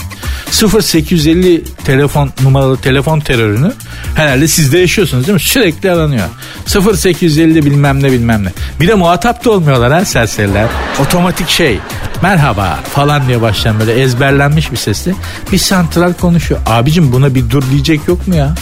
[0.81, 3.73] 0850 telefon numaralı telefon terörünü
[4.15, 5.41] herhalde sizde yaşıyorsunuz değil mi?
[5.41, 6.29] Sürekli aranıyor.
[6.67, 8.53] 0850 bilmem ne bilmem ne.
[8.81, 10.67] Bir de muhatap da olmuyorlar ha serseriler.
[11.01, 11.79] Otomatik şey
[12.23, 15.15] merhaba falan diye başlayan böyle ezberlenmiş bir sesle
[15.53, 16.61] bir santral konuşuyor.
[16.67, 18.55] Abicim buna bir dur diyecek yok mu ya?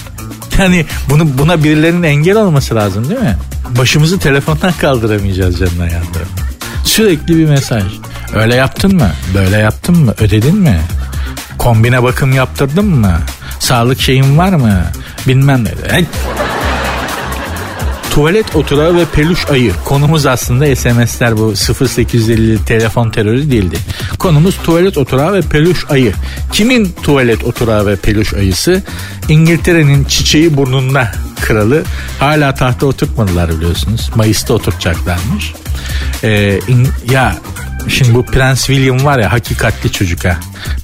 [0.59, 3.37] Yani bunu buna birilerinin engel olması lazım değil mi?
[3.79, 6.19] Başımızı telefondan kaldıramayacağız canına yandı.
[6.85, 7.85] Sürekli bir mesaj.
[8.35, 9.11] Öyle yaptın mı?
[9.35, 10.15] Böyle yaptın mı?
[10.21, 10.81] Ödedin mi?
[11.59, 13.19] Kombine bakım yaptırdın mı?
[13.61, 14.83] Sağlık şeyin var mı?
[15.27, 16.05] Bilmem ne.
[18.19, 19.73] Tuvalet oturağı ve peluş ayı.
[19.85, 23.77] Konumuz aslında SMS'ler bu 0850 telefon terörü değildi.
[24.19, 26.13] Konumuz tuvalet oturağı ve peluş ayı.
[26.53, 28.83] Kimin tuvalet oturağı ve peluş ayısı?
[29.29, 31.83] İngiltere'nin çiçeği burnunda kralı
[32.19, 34.11] hala tahta oturtmadılar biliyorsunuz.
[34.15, 35.55] Mayıs'ta oturtacaklarmış.
[36.25, 37.37] Ee, in, ya
[37.89, 40.37] Şimdi bu Prens William var ya hakikatli çocuk ha.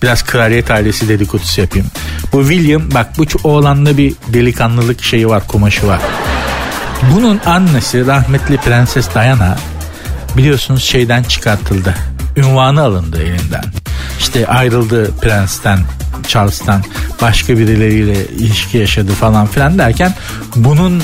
[0.03, 1.87] Biraz kraliyet ailesi dedikodusu yapayım.
[2.33, 6.01] Bu William bak bu oğlanda bir delikanlılık şeyi var kumaşı var.
[7.13, 9.57] Bunun annesi rahmetli Prenses Diana
[10.37, 11.95] biliyorsunuz şeyden çıkartıldı.
[12.37, 13.65] Ünvanı alındı elinden.
[14.19, 15.79] İşte ayrıldı prensten
[16.29, 16.83] Charles'tan
[17.23, 20.15] başka birileriyle ilişki yaşadı falan filan derken
[20.57, 21.03] bunun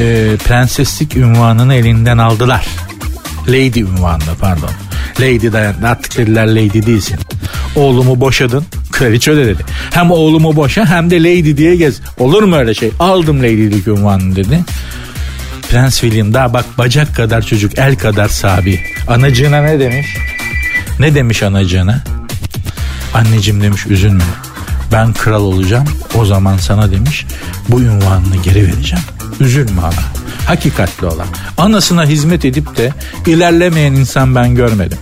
[0.00, 2.66] e, prenseslik ünvanını elinden aldılar.
[3.48, 4.70] Lady ünvanında pardon.
[5.20, 7.18] Lady dayan artık dediler lady değilsin.
[7.76, 8.64] Oğlumu boşadın.
[8.92, 9.64] Kraliçe öyle dedi.
[9.90, 12.00] Hem oğlumu boşa hem de lady diye gez.
[12.18, 12.90] Olur mu öyle şey?
[13.00, 14.60] Aldım ladylik ünvanını dedi.
[15.70, 18.80] Prens William daha bak bacak kadar çocuk el kadar sabi.
[19.08, 20.06] Anacığına ne demiş?
[20.98, 22.02] Ne demiş anacığına?
[23.14, 24.24] Anneciğim demiş üzülme.
[24.92, 27.26] Ben kral olacağım o zaman sana demiş
[27.68, 29.04] bu ünvanını geri vereceğim.
[29.40, 29.92] Üzülme ana.
[30.46, 31.26] Hakikatli olan.
[31.58, 32.92] Anasına hizmet edip de
[33.26, 34.98] ilerlemeyen insan ben görmedim.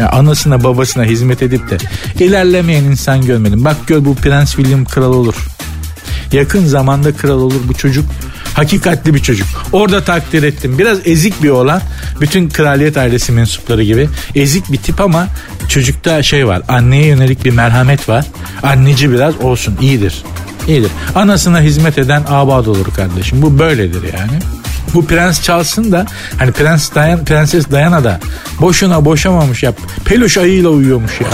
[0.00, 1.76] Yani anasına babasına hizmet edip de
[2.24, 3.64] ilerlemeyen insan görmedim.
[3.64, 5.34] Bak gör bu Prens William kral olur.
[6.34, 8.04] Yakın zamanda kral olur bu çocuk.
[8.54, 9.46] Hakikatli bir çocuk.
[9.72, 10.78] Orada takdir ettim.
[10.78, 11.80] Biraz ezik bir olan.
[12.20, 14.08] Bütün kraliyet ailesi mensupları gibi.
[14.34, 15.26] Ezik bir tip ama
[15.68, 16.62] çocukta şey var.
[16.68, 18.26] Anneye yönelik bir merhamet var.
[18.62, 20.22] Anneci biraz olsun iyidir.
[20.68, 20.90] İyidir.
[21.14, 23.42] Anasına hizmet eden abad olur kardeşim.
[23.42, 24.38] Bu böyledir yani.
[24.94, 26.06] Bu Prens Charles'ın da
[26.38, 28.20] hani Prens Diana, Prenses Diana da
[28.60, 29.72] boşuna boşamamış ya.
[30.04, 31.28] Peluş ayıyla uyuyormuş ya.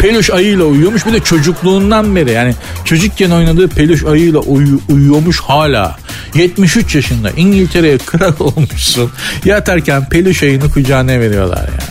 [0.00, 5.96] Peluş ayıyla uyuyormuş bir de çocukluğundan beri yani çocukken oynadığı peluş ayıyla uyu, uyuyormuş hala.
[6.34, 9.10] 73 yaşında İngiltere'ye kral olmuşsun.
[9.44, 11.84] Yatarken peluş ayını kucağına veriyorlar ya.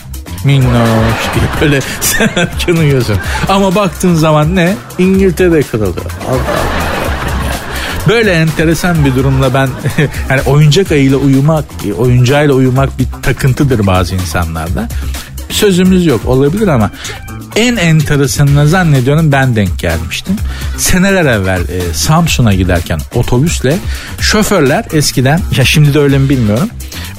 [0.44, 3.16] Minnoş diye böyle senerken uyuyorsun.
[3.48, 4.74] Ama baktığın zaman ne?
[4.98, 5.94] İngiltere kralı.
[6.28, 6.90] Allah Allah.
[8.08, 9.68] Böyle enteresan bir durumla ben
[10.30, 11.64] yani oyuncak ayıyla uyumak,
[11.98, 14.88] oyuncağıyla uyumak bir takıntıdır bazı insanlarda.
[15.50, 16.90] Sözümüz yok olabilir ama
[17.56, 20.36] en enteresanını zannediyorum ben denk gelmiştim.
[20.78, 23.78] Seneler evvel e, Samsun'a giderken otobüsle
[24.20, 26.68] şoförler eskiden ya şimdi de öyle mi bilmiyorum.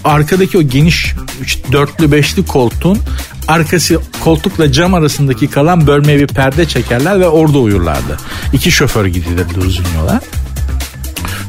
[0.04, 1.16] Arkadaki o geniş
[1.72, 2.98] dörtlü beşli koltuğun
[3.48, 8.18] arkası koltukla cam arasındaki kalan bölmeye bir perde çekerler ve orada uyurlardı.
[8.54, 10.22] İki şoför gidilirdi uzun yola.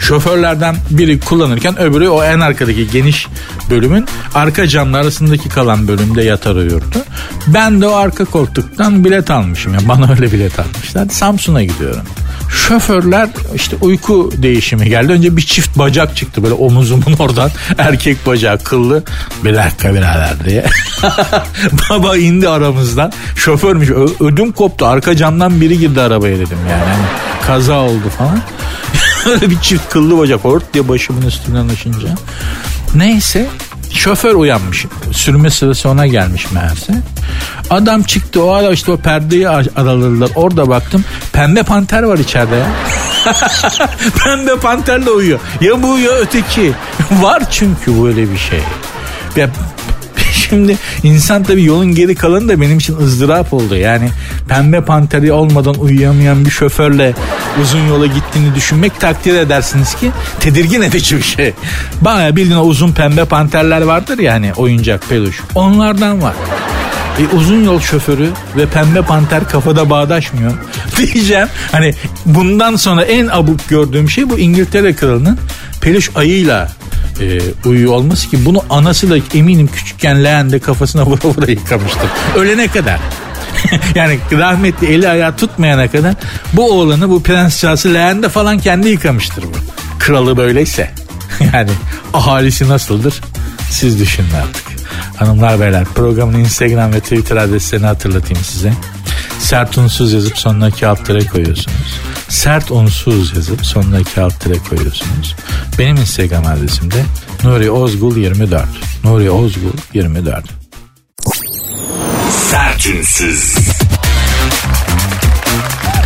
[0.02, 3.26] Şoförlerden biri kullanırken öbürü o en arkadaki geniş
[3.70, 6.96] bölümün arka camlar arasındaki kalan bölümde yatar uyurdu.
[7.46, 9.74] Ben de o arka koltuktan bilet almışım.
[9.74, 11.08] Yani bana öyle bilet almışlar.
[11.10, 12.02] Samsun'a gidiyorum.
[12.68, 15.12] Şoförler işte uyku değişimi geldi.
[15.12, 17.50] Önce bir çift bacak çıktı böyle omuzumun oradan.
[17.78, 19.02] Erkek bacağı kıllı.
[19.44, 20.64] Bir dakika birader diye.
[21.90, 23.12] Baba indi aramızdan.
[23.36, 23.90] Şoförmüş.
[23.90, 24.86] Ö- ödüm koptu.
[24.86, 26.80] Arka camdan biri girdi arabaya dedim yani.
[26.80, 27.04] yani
[27.46, 28.40] kaza oldu falan.
[29.26, 32.08] Öyle bir çift kıllı bacak ort diye başımın üstünden aşınca.
[32.94, 33.46] Neyse
[33.92, 34.86] şoför uyanmış.
[35.12, 36.94] Sürme sırası ona gelmiş meğerse.
[37.70, 40.30] Adam çıktı o ara işte o perdeyi araladılar.
[40.34, 42.66] Orada baktım pembe panter var içeride ya.
[44.24, 45.40] pembe panterle uyuyor.
[45.60, 46.72] Ya bu ya öteki.
[47.10, 48.60] var çünkü böyle bir şey.
[49.36, 49.48] Ya
[50.52, 53.76] Şimdi insan tabii yolun geri kalanı da benim için ızdırap oldu.
[53.76, 54.08] Yani
[54.48, 57.14] pembe panteri olmadan uyuyamayan bir şoförle
[57.62, 60.10] uzun yola gittiğini düşünmek takdir edersiniz ki
[60.40, 61.52] tedirgin edici bir şey.
[62.00, 65.40] Baya bildiğin o uzun pembe panterler vardır ya hani oyuncak peluş.
[65.54, 66.34] Onlardan var.
[67.18, 70.52] E, uzun yol şoförü ve pembe panter kafada bağdaşmıyor.
[70.96, 71.94] Diyeceğim hani
[72.26, 75.38] bundan sonra en abuk gördüğüm şey bu İngiltere kralının
[75.80, 76.68] peluş ayıyla
[77.20, 82.10] e, uyuyor olması ki bunu anası da eminim küçükken leğende kafasına vura vura yıkamıştır.
[82.36, 83.00] Ölene kadar.
[83.94, 86.14] yani rahmetli eli ayağı tutmayana kadar
[86.52, 89.56] bu oğlanı bu prens şahsı leğende falan kendi yıkamıştır bu.
[89.98, 90.90] Kralı böyleyse.
[91.52, 91.70] yani
[92.14, 93.20] ahalisi nasıldır?
[93.70, 94.64] Siz düşünün artık.
[95.16, 98.72] Hanımlar beyler programın Instagram ve Twitter adreslerini hatırlatayım size.
[99.42, 100.70] Sert unsuz yazıp sonuna
[101.04, 102.00] tere koyuyorsunuz.
[102.28, 104.04] Sert unsuz yazıp sonuna
[104.38, 105.36] tere koyuyorsunuz.
[105.78, 107.04] Benim Instagram adresim de
[107.44, 108.64] Nuri Ozgul 24.
[109.04, 110.44] Nuri Ozgul 24.
[112.50, 113.54] Sertünsüz.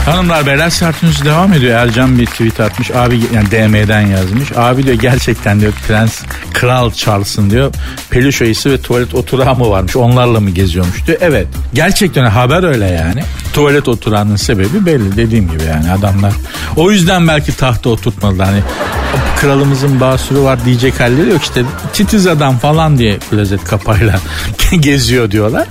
[0.06, 1.78] Hanımlar beyler sertünsüz devam ediyor.
[1.78, 2.90] Ercan bir tweet atmış.
[2.90, 4.52] Abi yani DM'den yazmış.
[4.56, 7.74] Abi diyor gerçekten diyor Prens Kral Charles'ın diyor
[8.10, 11.18] peluş ayısı ve tuvalet oturağı mı varmış onlarla mı geziyormuş diyor.
[11.20, 13.22] Evet gerçekten haber öyle yani.
[13.52, 16.32] Tuvalet oturağının sebebi belli dediğim gibi yani adamlar.
[16.76, 18.46] O yüzden belki tahta oturtmadılar.
[18.46, 18.62] Hani
[19.40, 24.20] kralımızın basuru var diyecek halleri yok işte titiz adam falan diye klozet kapağıyla
[24.80, 25.68] geziyor diyorlar.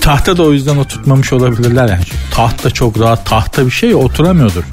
[0.00, 2.04] Tahta da o yüzden oturtmamış olabilirler yani.
[2.34, 4.64] Tahta çok rahat tahta bir şey oturamıyordur.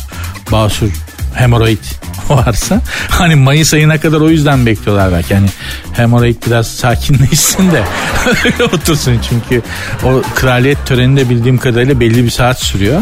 [0.51, 0.89] Basur
[1.35, 1.77] hemoroid
[2.29, 5.33] varsa hani Mayıs ayına kadar o yüzden bekliyorlar belki.
[5.33, 5.49] Yani
[5.93, 7.83] hemoroid biraz sakinleşsin de
[8.63, 9.61] otursun çünkü
[10.03, 13.01] o kraliyet töreninde bildiğim kadarıyla belli bir saat sürüyor.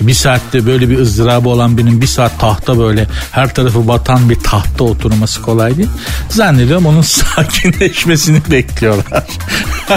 [0.00, 4.34] Bir saatte böyle bir ızdırabı olan birinin bir saat tahta böyle her tarafı batan bir
[4.34, 5.88] tahta oturması kolay değil.
[6.28, 9.24] Zannediyorum onun sakinleşmesini bekliyorlar.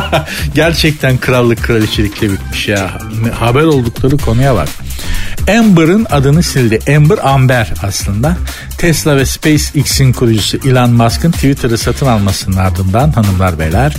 [0.56, 2.98] Gerçekten krallık kraliçelikle bitmiş ya.
[3.40, 4.70] Haber oldukları konuya bak.
[5.60, 6.96] Amber'ın adını sildi.
[6.96, 8.38] Amber Amber aslında.
[8.78, 13.94] Tesla ve SpaceX'in kurucusu Elon Musk'ın Twitter'ı satın almasının ardından hanımlar beyler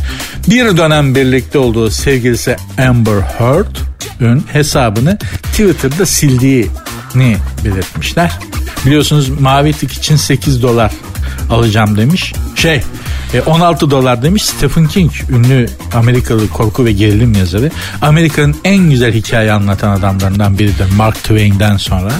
[0.48, 8.38] bir dönem birlikte olduğu sevgilisi Amber Heard'ün hesabını Twitter'da sildiğini belirtmişler.
[8.87, 10.92] Biliyorsunuz mavi tik için 8 dolar
[11.50, 12.33] alacağım demiş.
[12.57, 12.83] Şey
[13.42, 17.70] 16 e, dolar demiş Stephen King ünlü Amerikalı korku ve gerilim yazarı.
[18.02, 22.12] Amerika'nın en güzel hikaye anlatan adamlarından biridir Mark Twain'den sonra.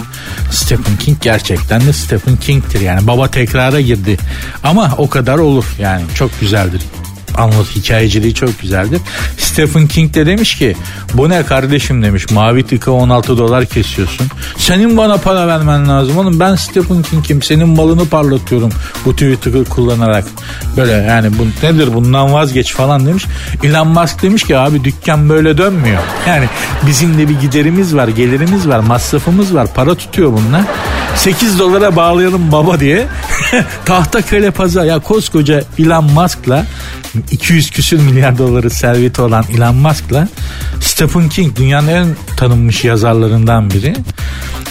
[0.51, 4.19] Stephen King gerçekten de Stephen King'tir yani baba tekrara girdi.
[4.65, 6.81] Ama o kadar olur yani çok güzeldir
[7.35, 9.01] anlat hikayeciliği çok güzeldir.
[9.39, 10.77] Stephen King de demiş ki
[11.15, 14.27] bu ne kardeşim demiş mavi tıka 16 dolar kesiyorsun.
[14.59, 18.71] Senin bana para vermen lazım oğlum ben Stephen King'im senin malını parlatıyorum
[19.05, 20.25] bu Twitter'ı kullanarak.
[20.77, 23.25] Böyle yani bu nedir bundan vazgeç falan demiş.
[23.63, 26.03] Elon Musk demiş ki abi dükkan böyle dönmüyor.
[26.27, 26.47] Yani
[26.87, 30.63] bizim de bir giderimiz var gelirimiz var masrafımız var para tutuyor bunlar.
[31.17, 33.07] 8 dolara bağlayalım baba diye
[33.85, 36.67] tahta kale pazar ya koskoca Elon Musk'la
[37.31, 40.29] 200 küsür milyar doları serveti olan Elon Musk'la
[40.81, 43.95] Stephen King dünyanın en tanınmış yazarlarından biri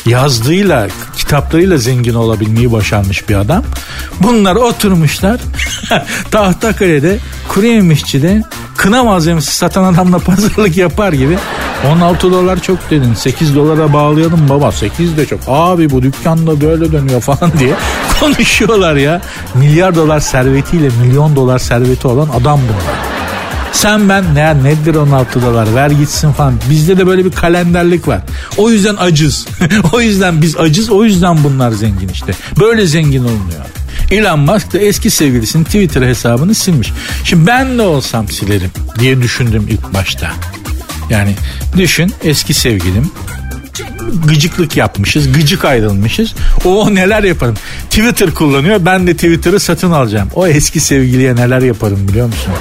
[0.06, 3.64] yazdığıyla kitaplarıyla zengin olabilmeyi başarmış bir adam.
[4.20, 5.42] Bunlar oturmuşlar
[6.32, 8.44] Tahtakale'de kuru yemişçide
[8.78, 11.38] kına malzemesi satan adamla pazarlık yapar gibi
[11.92, 16.92] 16 dolar çok dedin 8 dolara bağlayalım baba 8 de çok abi bu dükkanda böyle
[16.92, 17.74] dönüyor falan diye
[18.20, 19.22] konuşuyorlar ya
[19.56, 23.14] milyar dolar servetiyle milyon dolar serveti olan adam bunlar.
[23.72, 26.54] Sen ben ne nedir 16 dolar ver gitsin falan.
[26.70, 28.22] Bizde de böyle bir kalenderlik var.
[28.58, 29.48] O yüzden acız.
[29.94, 32.34] o yüzden biz acız o yüzden bunlar zengin işte.
[32.60, 33.66] Böyle zengin olunuyor.
[34.12, 36.92] Elon Musk da eski sevgilisinin Twitter hesabını silmiş.
[37.24, 40.32] Şimdi ben de olsam silerim diye düşündüm ilk başta.
[41.10, 41.36] Yani
[41.78, 43.12] düşün eski sevgilim
[44.28, 46.34] gıcıklık yapmışız, gıcık ayrılmışız.
[46.66, 47.56] O neler yaparım.
[47.90, 50.30] Twitter kullanıyor, ben de Twitter'ı satın alacağım.
[50.36, 52.54] O eski sevgiliye neler yaparım biliyor musun?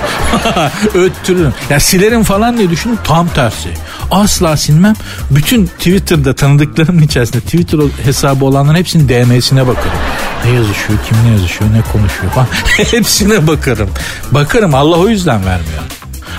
[0.94, 1.54] Öttürürüm.
[1.70, 3.68] Ya silerim falan diye düşünün tam tersi.
[4.10, 4.94] Asla silmem.
[5.30, 9.98] Bütün Twitter'da tanıdıklarımın içerisinde Twitter hesabı olanların hepsinin DM'sine bakarım.
[10.44, 12.48] Ne yazışıyor, kim ne yazışıyor, ne konuşuyor falan.
[12.90, 13.90] Hepsine bakarım.
[14.30, 15.82] Bakarım Allah o yüzden vermiyor.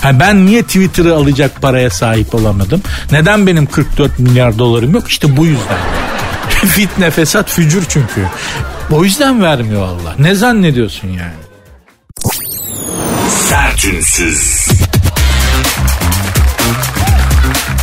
[0.02, 2.82] Ha ben niye Twitter'ı alacak paraya sahip olamadım?
[3.12, 5.08] Neden benim 44 milyar dolarım yok?
[5.08, 5.78] İşte bu yüzden.
[6.48, 8.26] Fitne fesat fücur çünkü.
[8.90, 10.14] O yüzden vermiyor Allah.
[10.18, 11.32] Ne zannediyorsun yani?
[13.28, 14.66] Sertünsüz.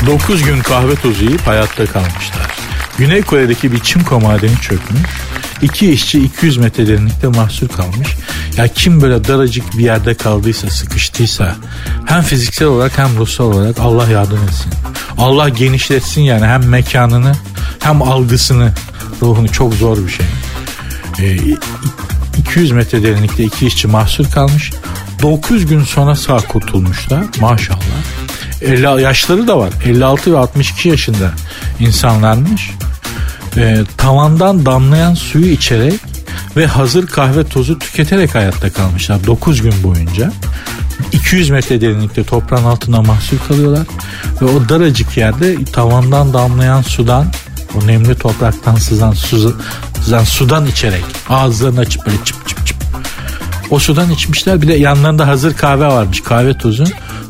[0.07, 2.47] 9 gün kahve tozu yiyip hayatta kalmışlar.
[2.97, 5.01] Güney Kore'deki bir çimko madeni çökmüş.
[5.61, 8.07] İki işçi 200 metre derinlikte mahsur kalmış.
[8.57, 11.55] Ya kim böyle daracık bir yerde kaldıysa, sıkıştıysa
[12.05, 14.73] hem fiziksel olarak hem ruhsal olarak Allah yardım etsin.
[15.17, 17.35] Allah genişletsin yani hem mekanını
[17.79, 18.71] hem algısını,
[19.21, 20.25] ruhunu çok zor bir şey.
[21.19, 21.37] Ee,
[22.37, 24.71] 200 metre derinlikte iki işçi mahsur kalmış.
[25.21, 27.79] 9 gün sonra sağ kurtulmuşlar maşallah.
[28.61, 29.69] 50 yaşları da var.
[29.85, 31.31] 56 ve 62 yaşında
[31.79, 32.71] insanlarmış.
[33.57, 35.93] Ee, tavandan damlayan suyu içerek
[36.57, 40.31] ve hazır kahve tozu tüketerek hayatta kalmışlar 9 gün boyunca.
[41.11, 43.87] 200 metre derinlikte toprağın altına mahsur kalıyorlar.
[44.41, 47.25] Ve o daracık yerde tavandan damlayan sudan
[47.75, 49.57] o nemli topraktan sızan, su,
[50.01, 52.77] sızan sudan içerek ağızlarını açıp böyle çıp çıp çıp.
[53.69, 54.61] O sudan içmişler.
[54.61, 56.83] Bir de yanlarında hazır kahve varmış kahve tozu.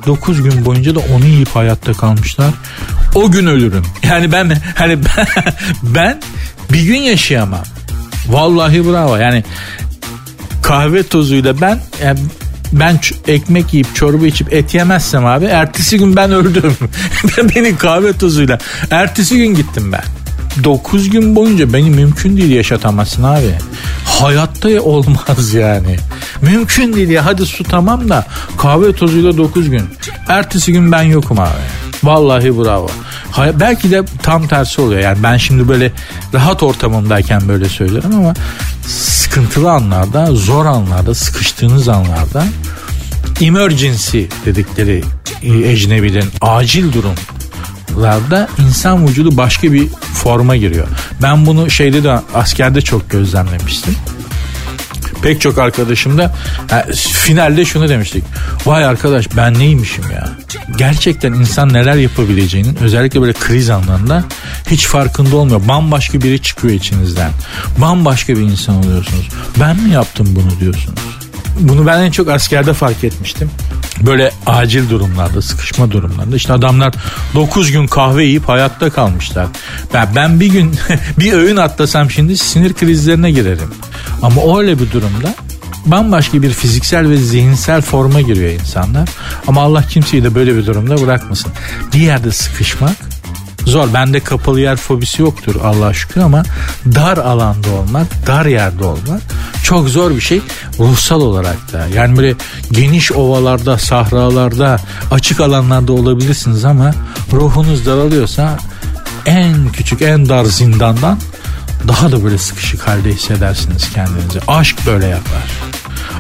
[0.08, 2.50] 9 gün boyunca da onu yiyip hayatta kalmışlar
[3.16, 4.98] o gün ölürüm yani ben hani
[5.84, 6.22] ben,
[6.74, 7.64] bir gün yaşayamam
[8.28, 9.16] Vallahi bravo.
[9.16, 9.44] Yani
[10.62, 12.20] kahve tozuyla ben yani
[12.72, 16.76] ben ekmek yiyip çorba içip et yemezsem abi ertesi gün ben öldüm.
[17.56, 18.58] Beni kahve tozuyla.
[18.92, 20.04] Ertesi gün gittim ben.
[20.64, 23.56] 9 gün boyunca beni mümkün değil yaşatamazsın abi.
[24.06, 25.98] Hayatta olmaz yani.
[26.42, 28.26] Mümkün değil ya hadi su tamam da
[28.58, 29.84] kahve tozuyla 9 gün.
[30.28, 31.91] Ertesi gün ben yokum abi.
[32.04, 32.90] Vallahi bravo.
[33.60, 35.02] Belki de tam tersi oluyor.
[35.02, 35.92] Yani ben şimdi böyle
[36.34, 38.34] rahat ortamımdayken böyle söylüyorum ama
[38.88, 42.46] sıkıntılı anlarda, zor anlarda, sıkıştığınız anlarda
[43.42, 45.04] emergency dedikleri
[45.44, 50.88] e, ecnebilerin acil durumlarda insan vücudu başka bir forma giriyor.
[51.22, 53.96] Ben bunu şeyde de askerde çok gözlemlemiştim
[55.22, 56.36] pek çok arkadaşım da
[56.72, 58.24] yani finalde şunu demiştik.
[58.66, 60.30] Vay arkadaş ben neymişim ya.
[60.78, 64.24] Gerçekten insan neler yapabileceğinin özellikle böyle kriz anlarında
[64.72, 65.62] hiç farkında olmuyor.
[65.68, 67.32] Bambaşka biri çıkıyor içinizden.
[67.78, 69.30] Bambaşka bir insan oluyorsunuz.
[69.60, 71.00] Ben mi yaptım bunu diyorsunuz.
[71.60, 73.52] Bunu ben en çok askerde fark etmiştim.
[74.06, 76.94] Böyle acil durumlarda, sıkışma durumlarında işte adamlar
[77.34, 79.48] 9 gün kahve yiyip hayatta kalmışlar.
[79.94, 80.76] Ben, ben bir gün
[81.20, 83.72] bir öğün atlasam şimdi sinir krizlerine girerim.
[84.22, 85.36] Ama öyle bir durumda
[85.86, 89.10] bambaşka bir fiziksel ve zihinsel forma giriyor insanlar.
[89.48, 91.52] Ama Allah kimseyi de böyle bir durumda bırakmasın.
[91.94, 93.11] Bir yerde sıkışmak
[93.66, 93.94] zor.
[93.94, 96.44] Bende kapalı yer fobisi yoktur Allah'a şükür ama
[96.86, 99.22] dar alanda olmak, dar yerde olmak
[99.64, 100.42] çok zor bir şey
[100.80, 101.88] ruhsal olarak da.
[101.96, 102.36] Yani böyle
[102.72, 104.80] geniş ovalarda, sahralarda,
[105.12, 106.94] açık alanlarda olabilirsiniz ama
[107.34, 108.58] ruhunuz daralıyorsa
[109.26, 111.20] en küçük, en dar zindandan
[111.88, 114.40] daha da böyle sıkışık halde hissedersiniz kendinizi.
[114.48, 115.44] Aşk böyle yapar.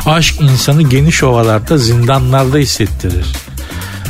[0.05, 3.25] Aşk insanı geniş ovalarda, zindanlarda hissettirir.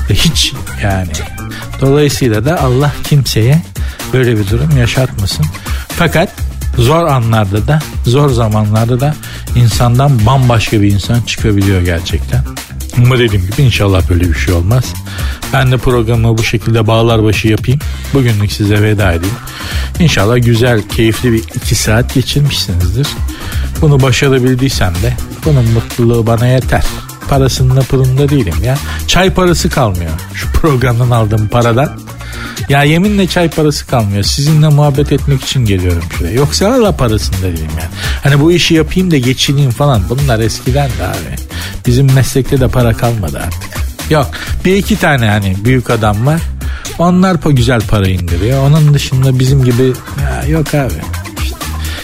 [0.09, 0.53] Hiç
[0.83, 1.40] yani.
[1.81, 3.61] Dolayısıyla da Allah kimseye
[4.13, 5.45] böyle bir durum yaşatmasın.
[5.87, 6.29] Fakat
[6.77, 9.15] zor anlarda da, zor zamanlarda da
[9.55, 12.43] insandan bambaşka bir insan çıkabiliyor gerçekten.
[12.97, 14.93] Ama dediğim gibi inşallah böyle bir şey olmaz.
[15.53, 17.79] Ben de programı bu şekilde bağlar başı yapayım.
[18.13, 19.35] Bugünlük size veda edeyim.
[19.99, 23.07] İnşallah güzel, keyifli bir iki saat geçirmişsinizdir.
[23.81, 25.13] Bunu başarabildiysem de
[25.45, 26.83] bunun mutluluğu bana yeter.
[27.31, 28.77] Parasında pırında değilim ya.
[29.07, 31.99] Çay parası kalmıyor şu programdan aldığım paradan.
[32.69, 34.23] Ya yeminle çay parası kalmıyor.
[34.23, 36.33] Sizinle muhabbet etmek için geliyorum şuraya.
[36.33, 37.89] Yoksa Allah parasında değilim yani.
[38.23, 40.01] Hani bu işi yapayım da geçineyim falan.
[40.09, 41.35] Bunlar eskiden de abi.
[41.87, 44.11] Bizim meslekte de para kalmadı artık.
[44.11, 44.27] Yok
[44.65, 46.41] bir iki tane hani büyük adam var.
[46.99, 48.67] Onlar güzel para indiriyor.
[48.67, 51.20] Onun dışında bizim gibi ya yok abi.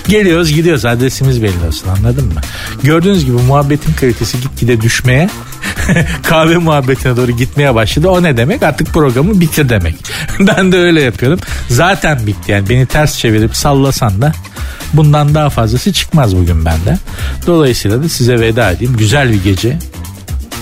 [0.08, 2.42] Geliyoruz gidiyoruz adresimiz belli olsun anladın mı?
[2.84, 5.30] Gördüğünüz gibi muhabbetin kalitesi gitgide düşmeye
[6.24, 8.08] kahve muhabbetine doğru gitmeye başladı.
[8.10, 8.64] O ne demek?
[8.64, 9.96] Artık programı bitir demek.
[10.40, 11.40] ben de öyle yapıyorum.
[11.70, 14.34] Zaten bitti yani beni ters çevirip sallasan da
[14.94, 16.98] bundan daha fazlası çıkmaz bugün bende.
[17.48, 18.98] Dolayısıyla da size veda edeyim.
[18.98, 19.78] Güzel bir gece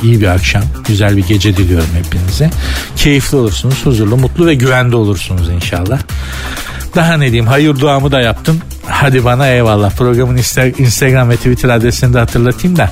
[0.03, 2.49] iyi bir akşam, güzel bir gece diliyorum hepinize.
[2.95, 5.99] Keyifli olursunuz, huzurlu, mutlu ve güvende olursunuz inşallah.
[6.95, 8.61] Daha ne diyeyim hayır duamı da yaptım.
[8.87, 9.91] Hadi bana eyvallah.
[9.91, 10.37] Programın
[10.77, 12.91] Instagram ve Twitter adresini de hatırlatayım da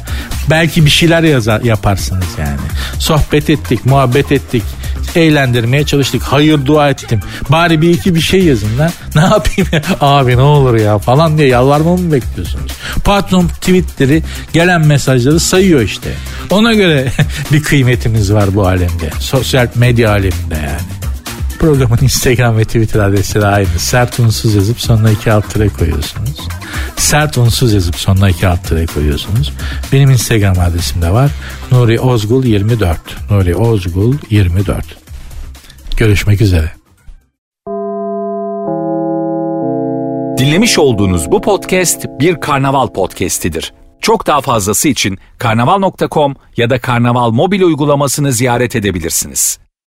[0.50, 2.60] belki bir şeyler yazar, yaparsınız yani.
[3.00, 4.64] Sohbet ettik, muhabbet ettik
[5.16, 6.24] eğlendirmeye çalıştık.
[6.24, 7.20] Hayır dua ettim.
[7.50, 8.92] Bari bir iki bir şey yazın lan.
[9.16, 9.82] Ne yapayım ya?
[10.02, 12.72] Abi ne olur ya falan diye yalvarmamı mı bekliyorsunuz?
[13.04, 14.24] Patron tweetleri
[14.54, 16.10] gelen mesajları sayıyor işte.
[16.50, 17.12] Ona göre
[17.52, 19.10] bir kıymetimiz var bu alemde.
[19.20, 21.03] Sosyal medya aleminde yani.
[21.64, 23.68] Programın Instagram ve Twitter adresleri aynı.
[23.68, 26.48] Sert unsuz yazıp sonuna iki alt tere koyuyorsunuz.
[26.96, 29.54] Sert unsuz yazıp sonuna iki alt tere koyuyorsunuz.
[29.94, 31.32] Benim Instagram adresim de var.
[31.72, 33.00] Nuri Ozgul 24.
[33.32, 34.86] Nuri Ozgul 24.
[35.98, 36.72] Görüşmek üzere.
[40.38, 43.74] Dinlemiş olduğunuz bu podcast bir karnaval podcastidir.
[44.02, 49.63] Çok daha fazlası için karnaval.com ya da karnaval mobil uygulamasını ziyaret edebilirsiniz.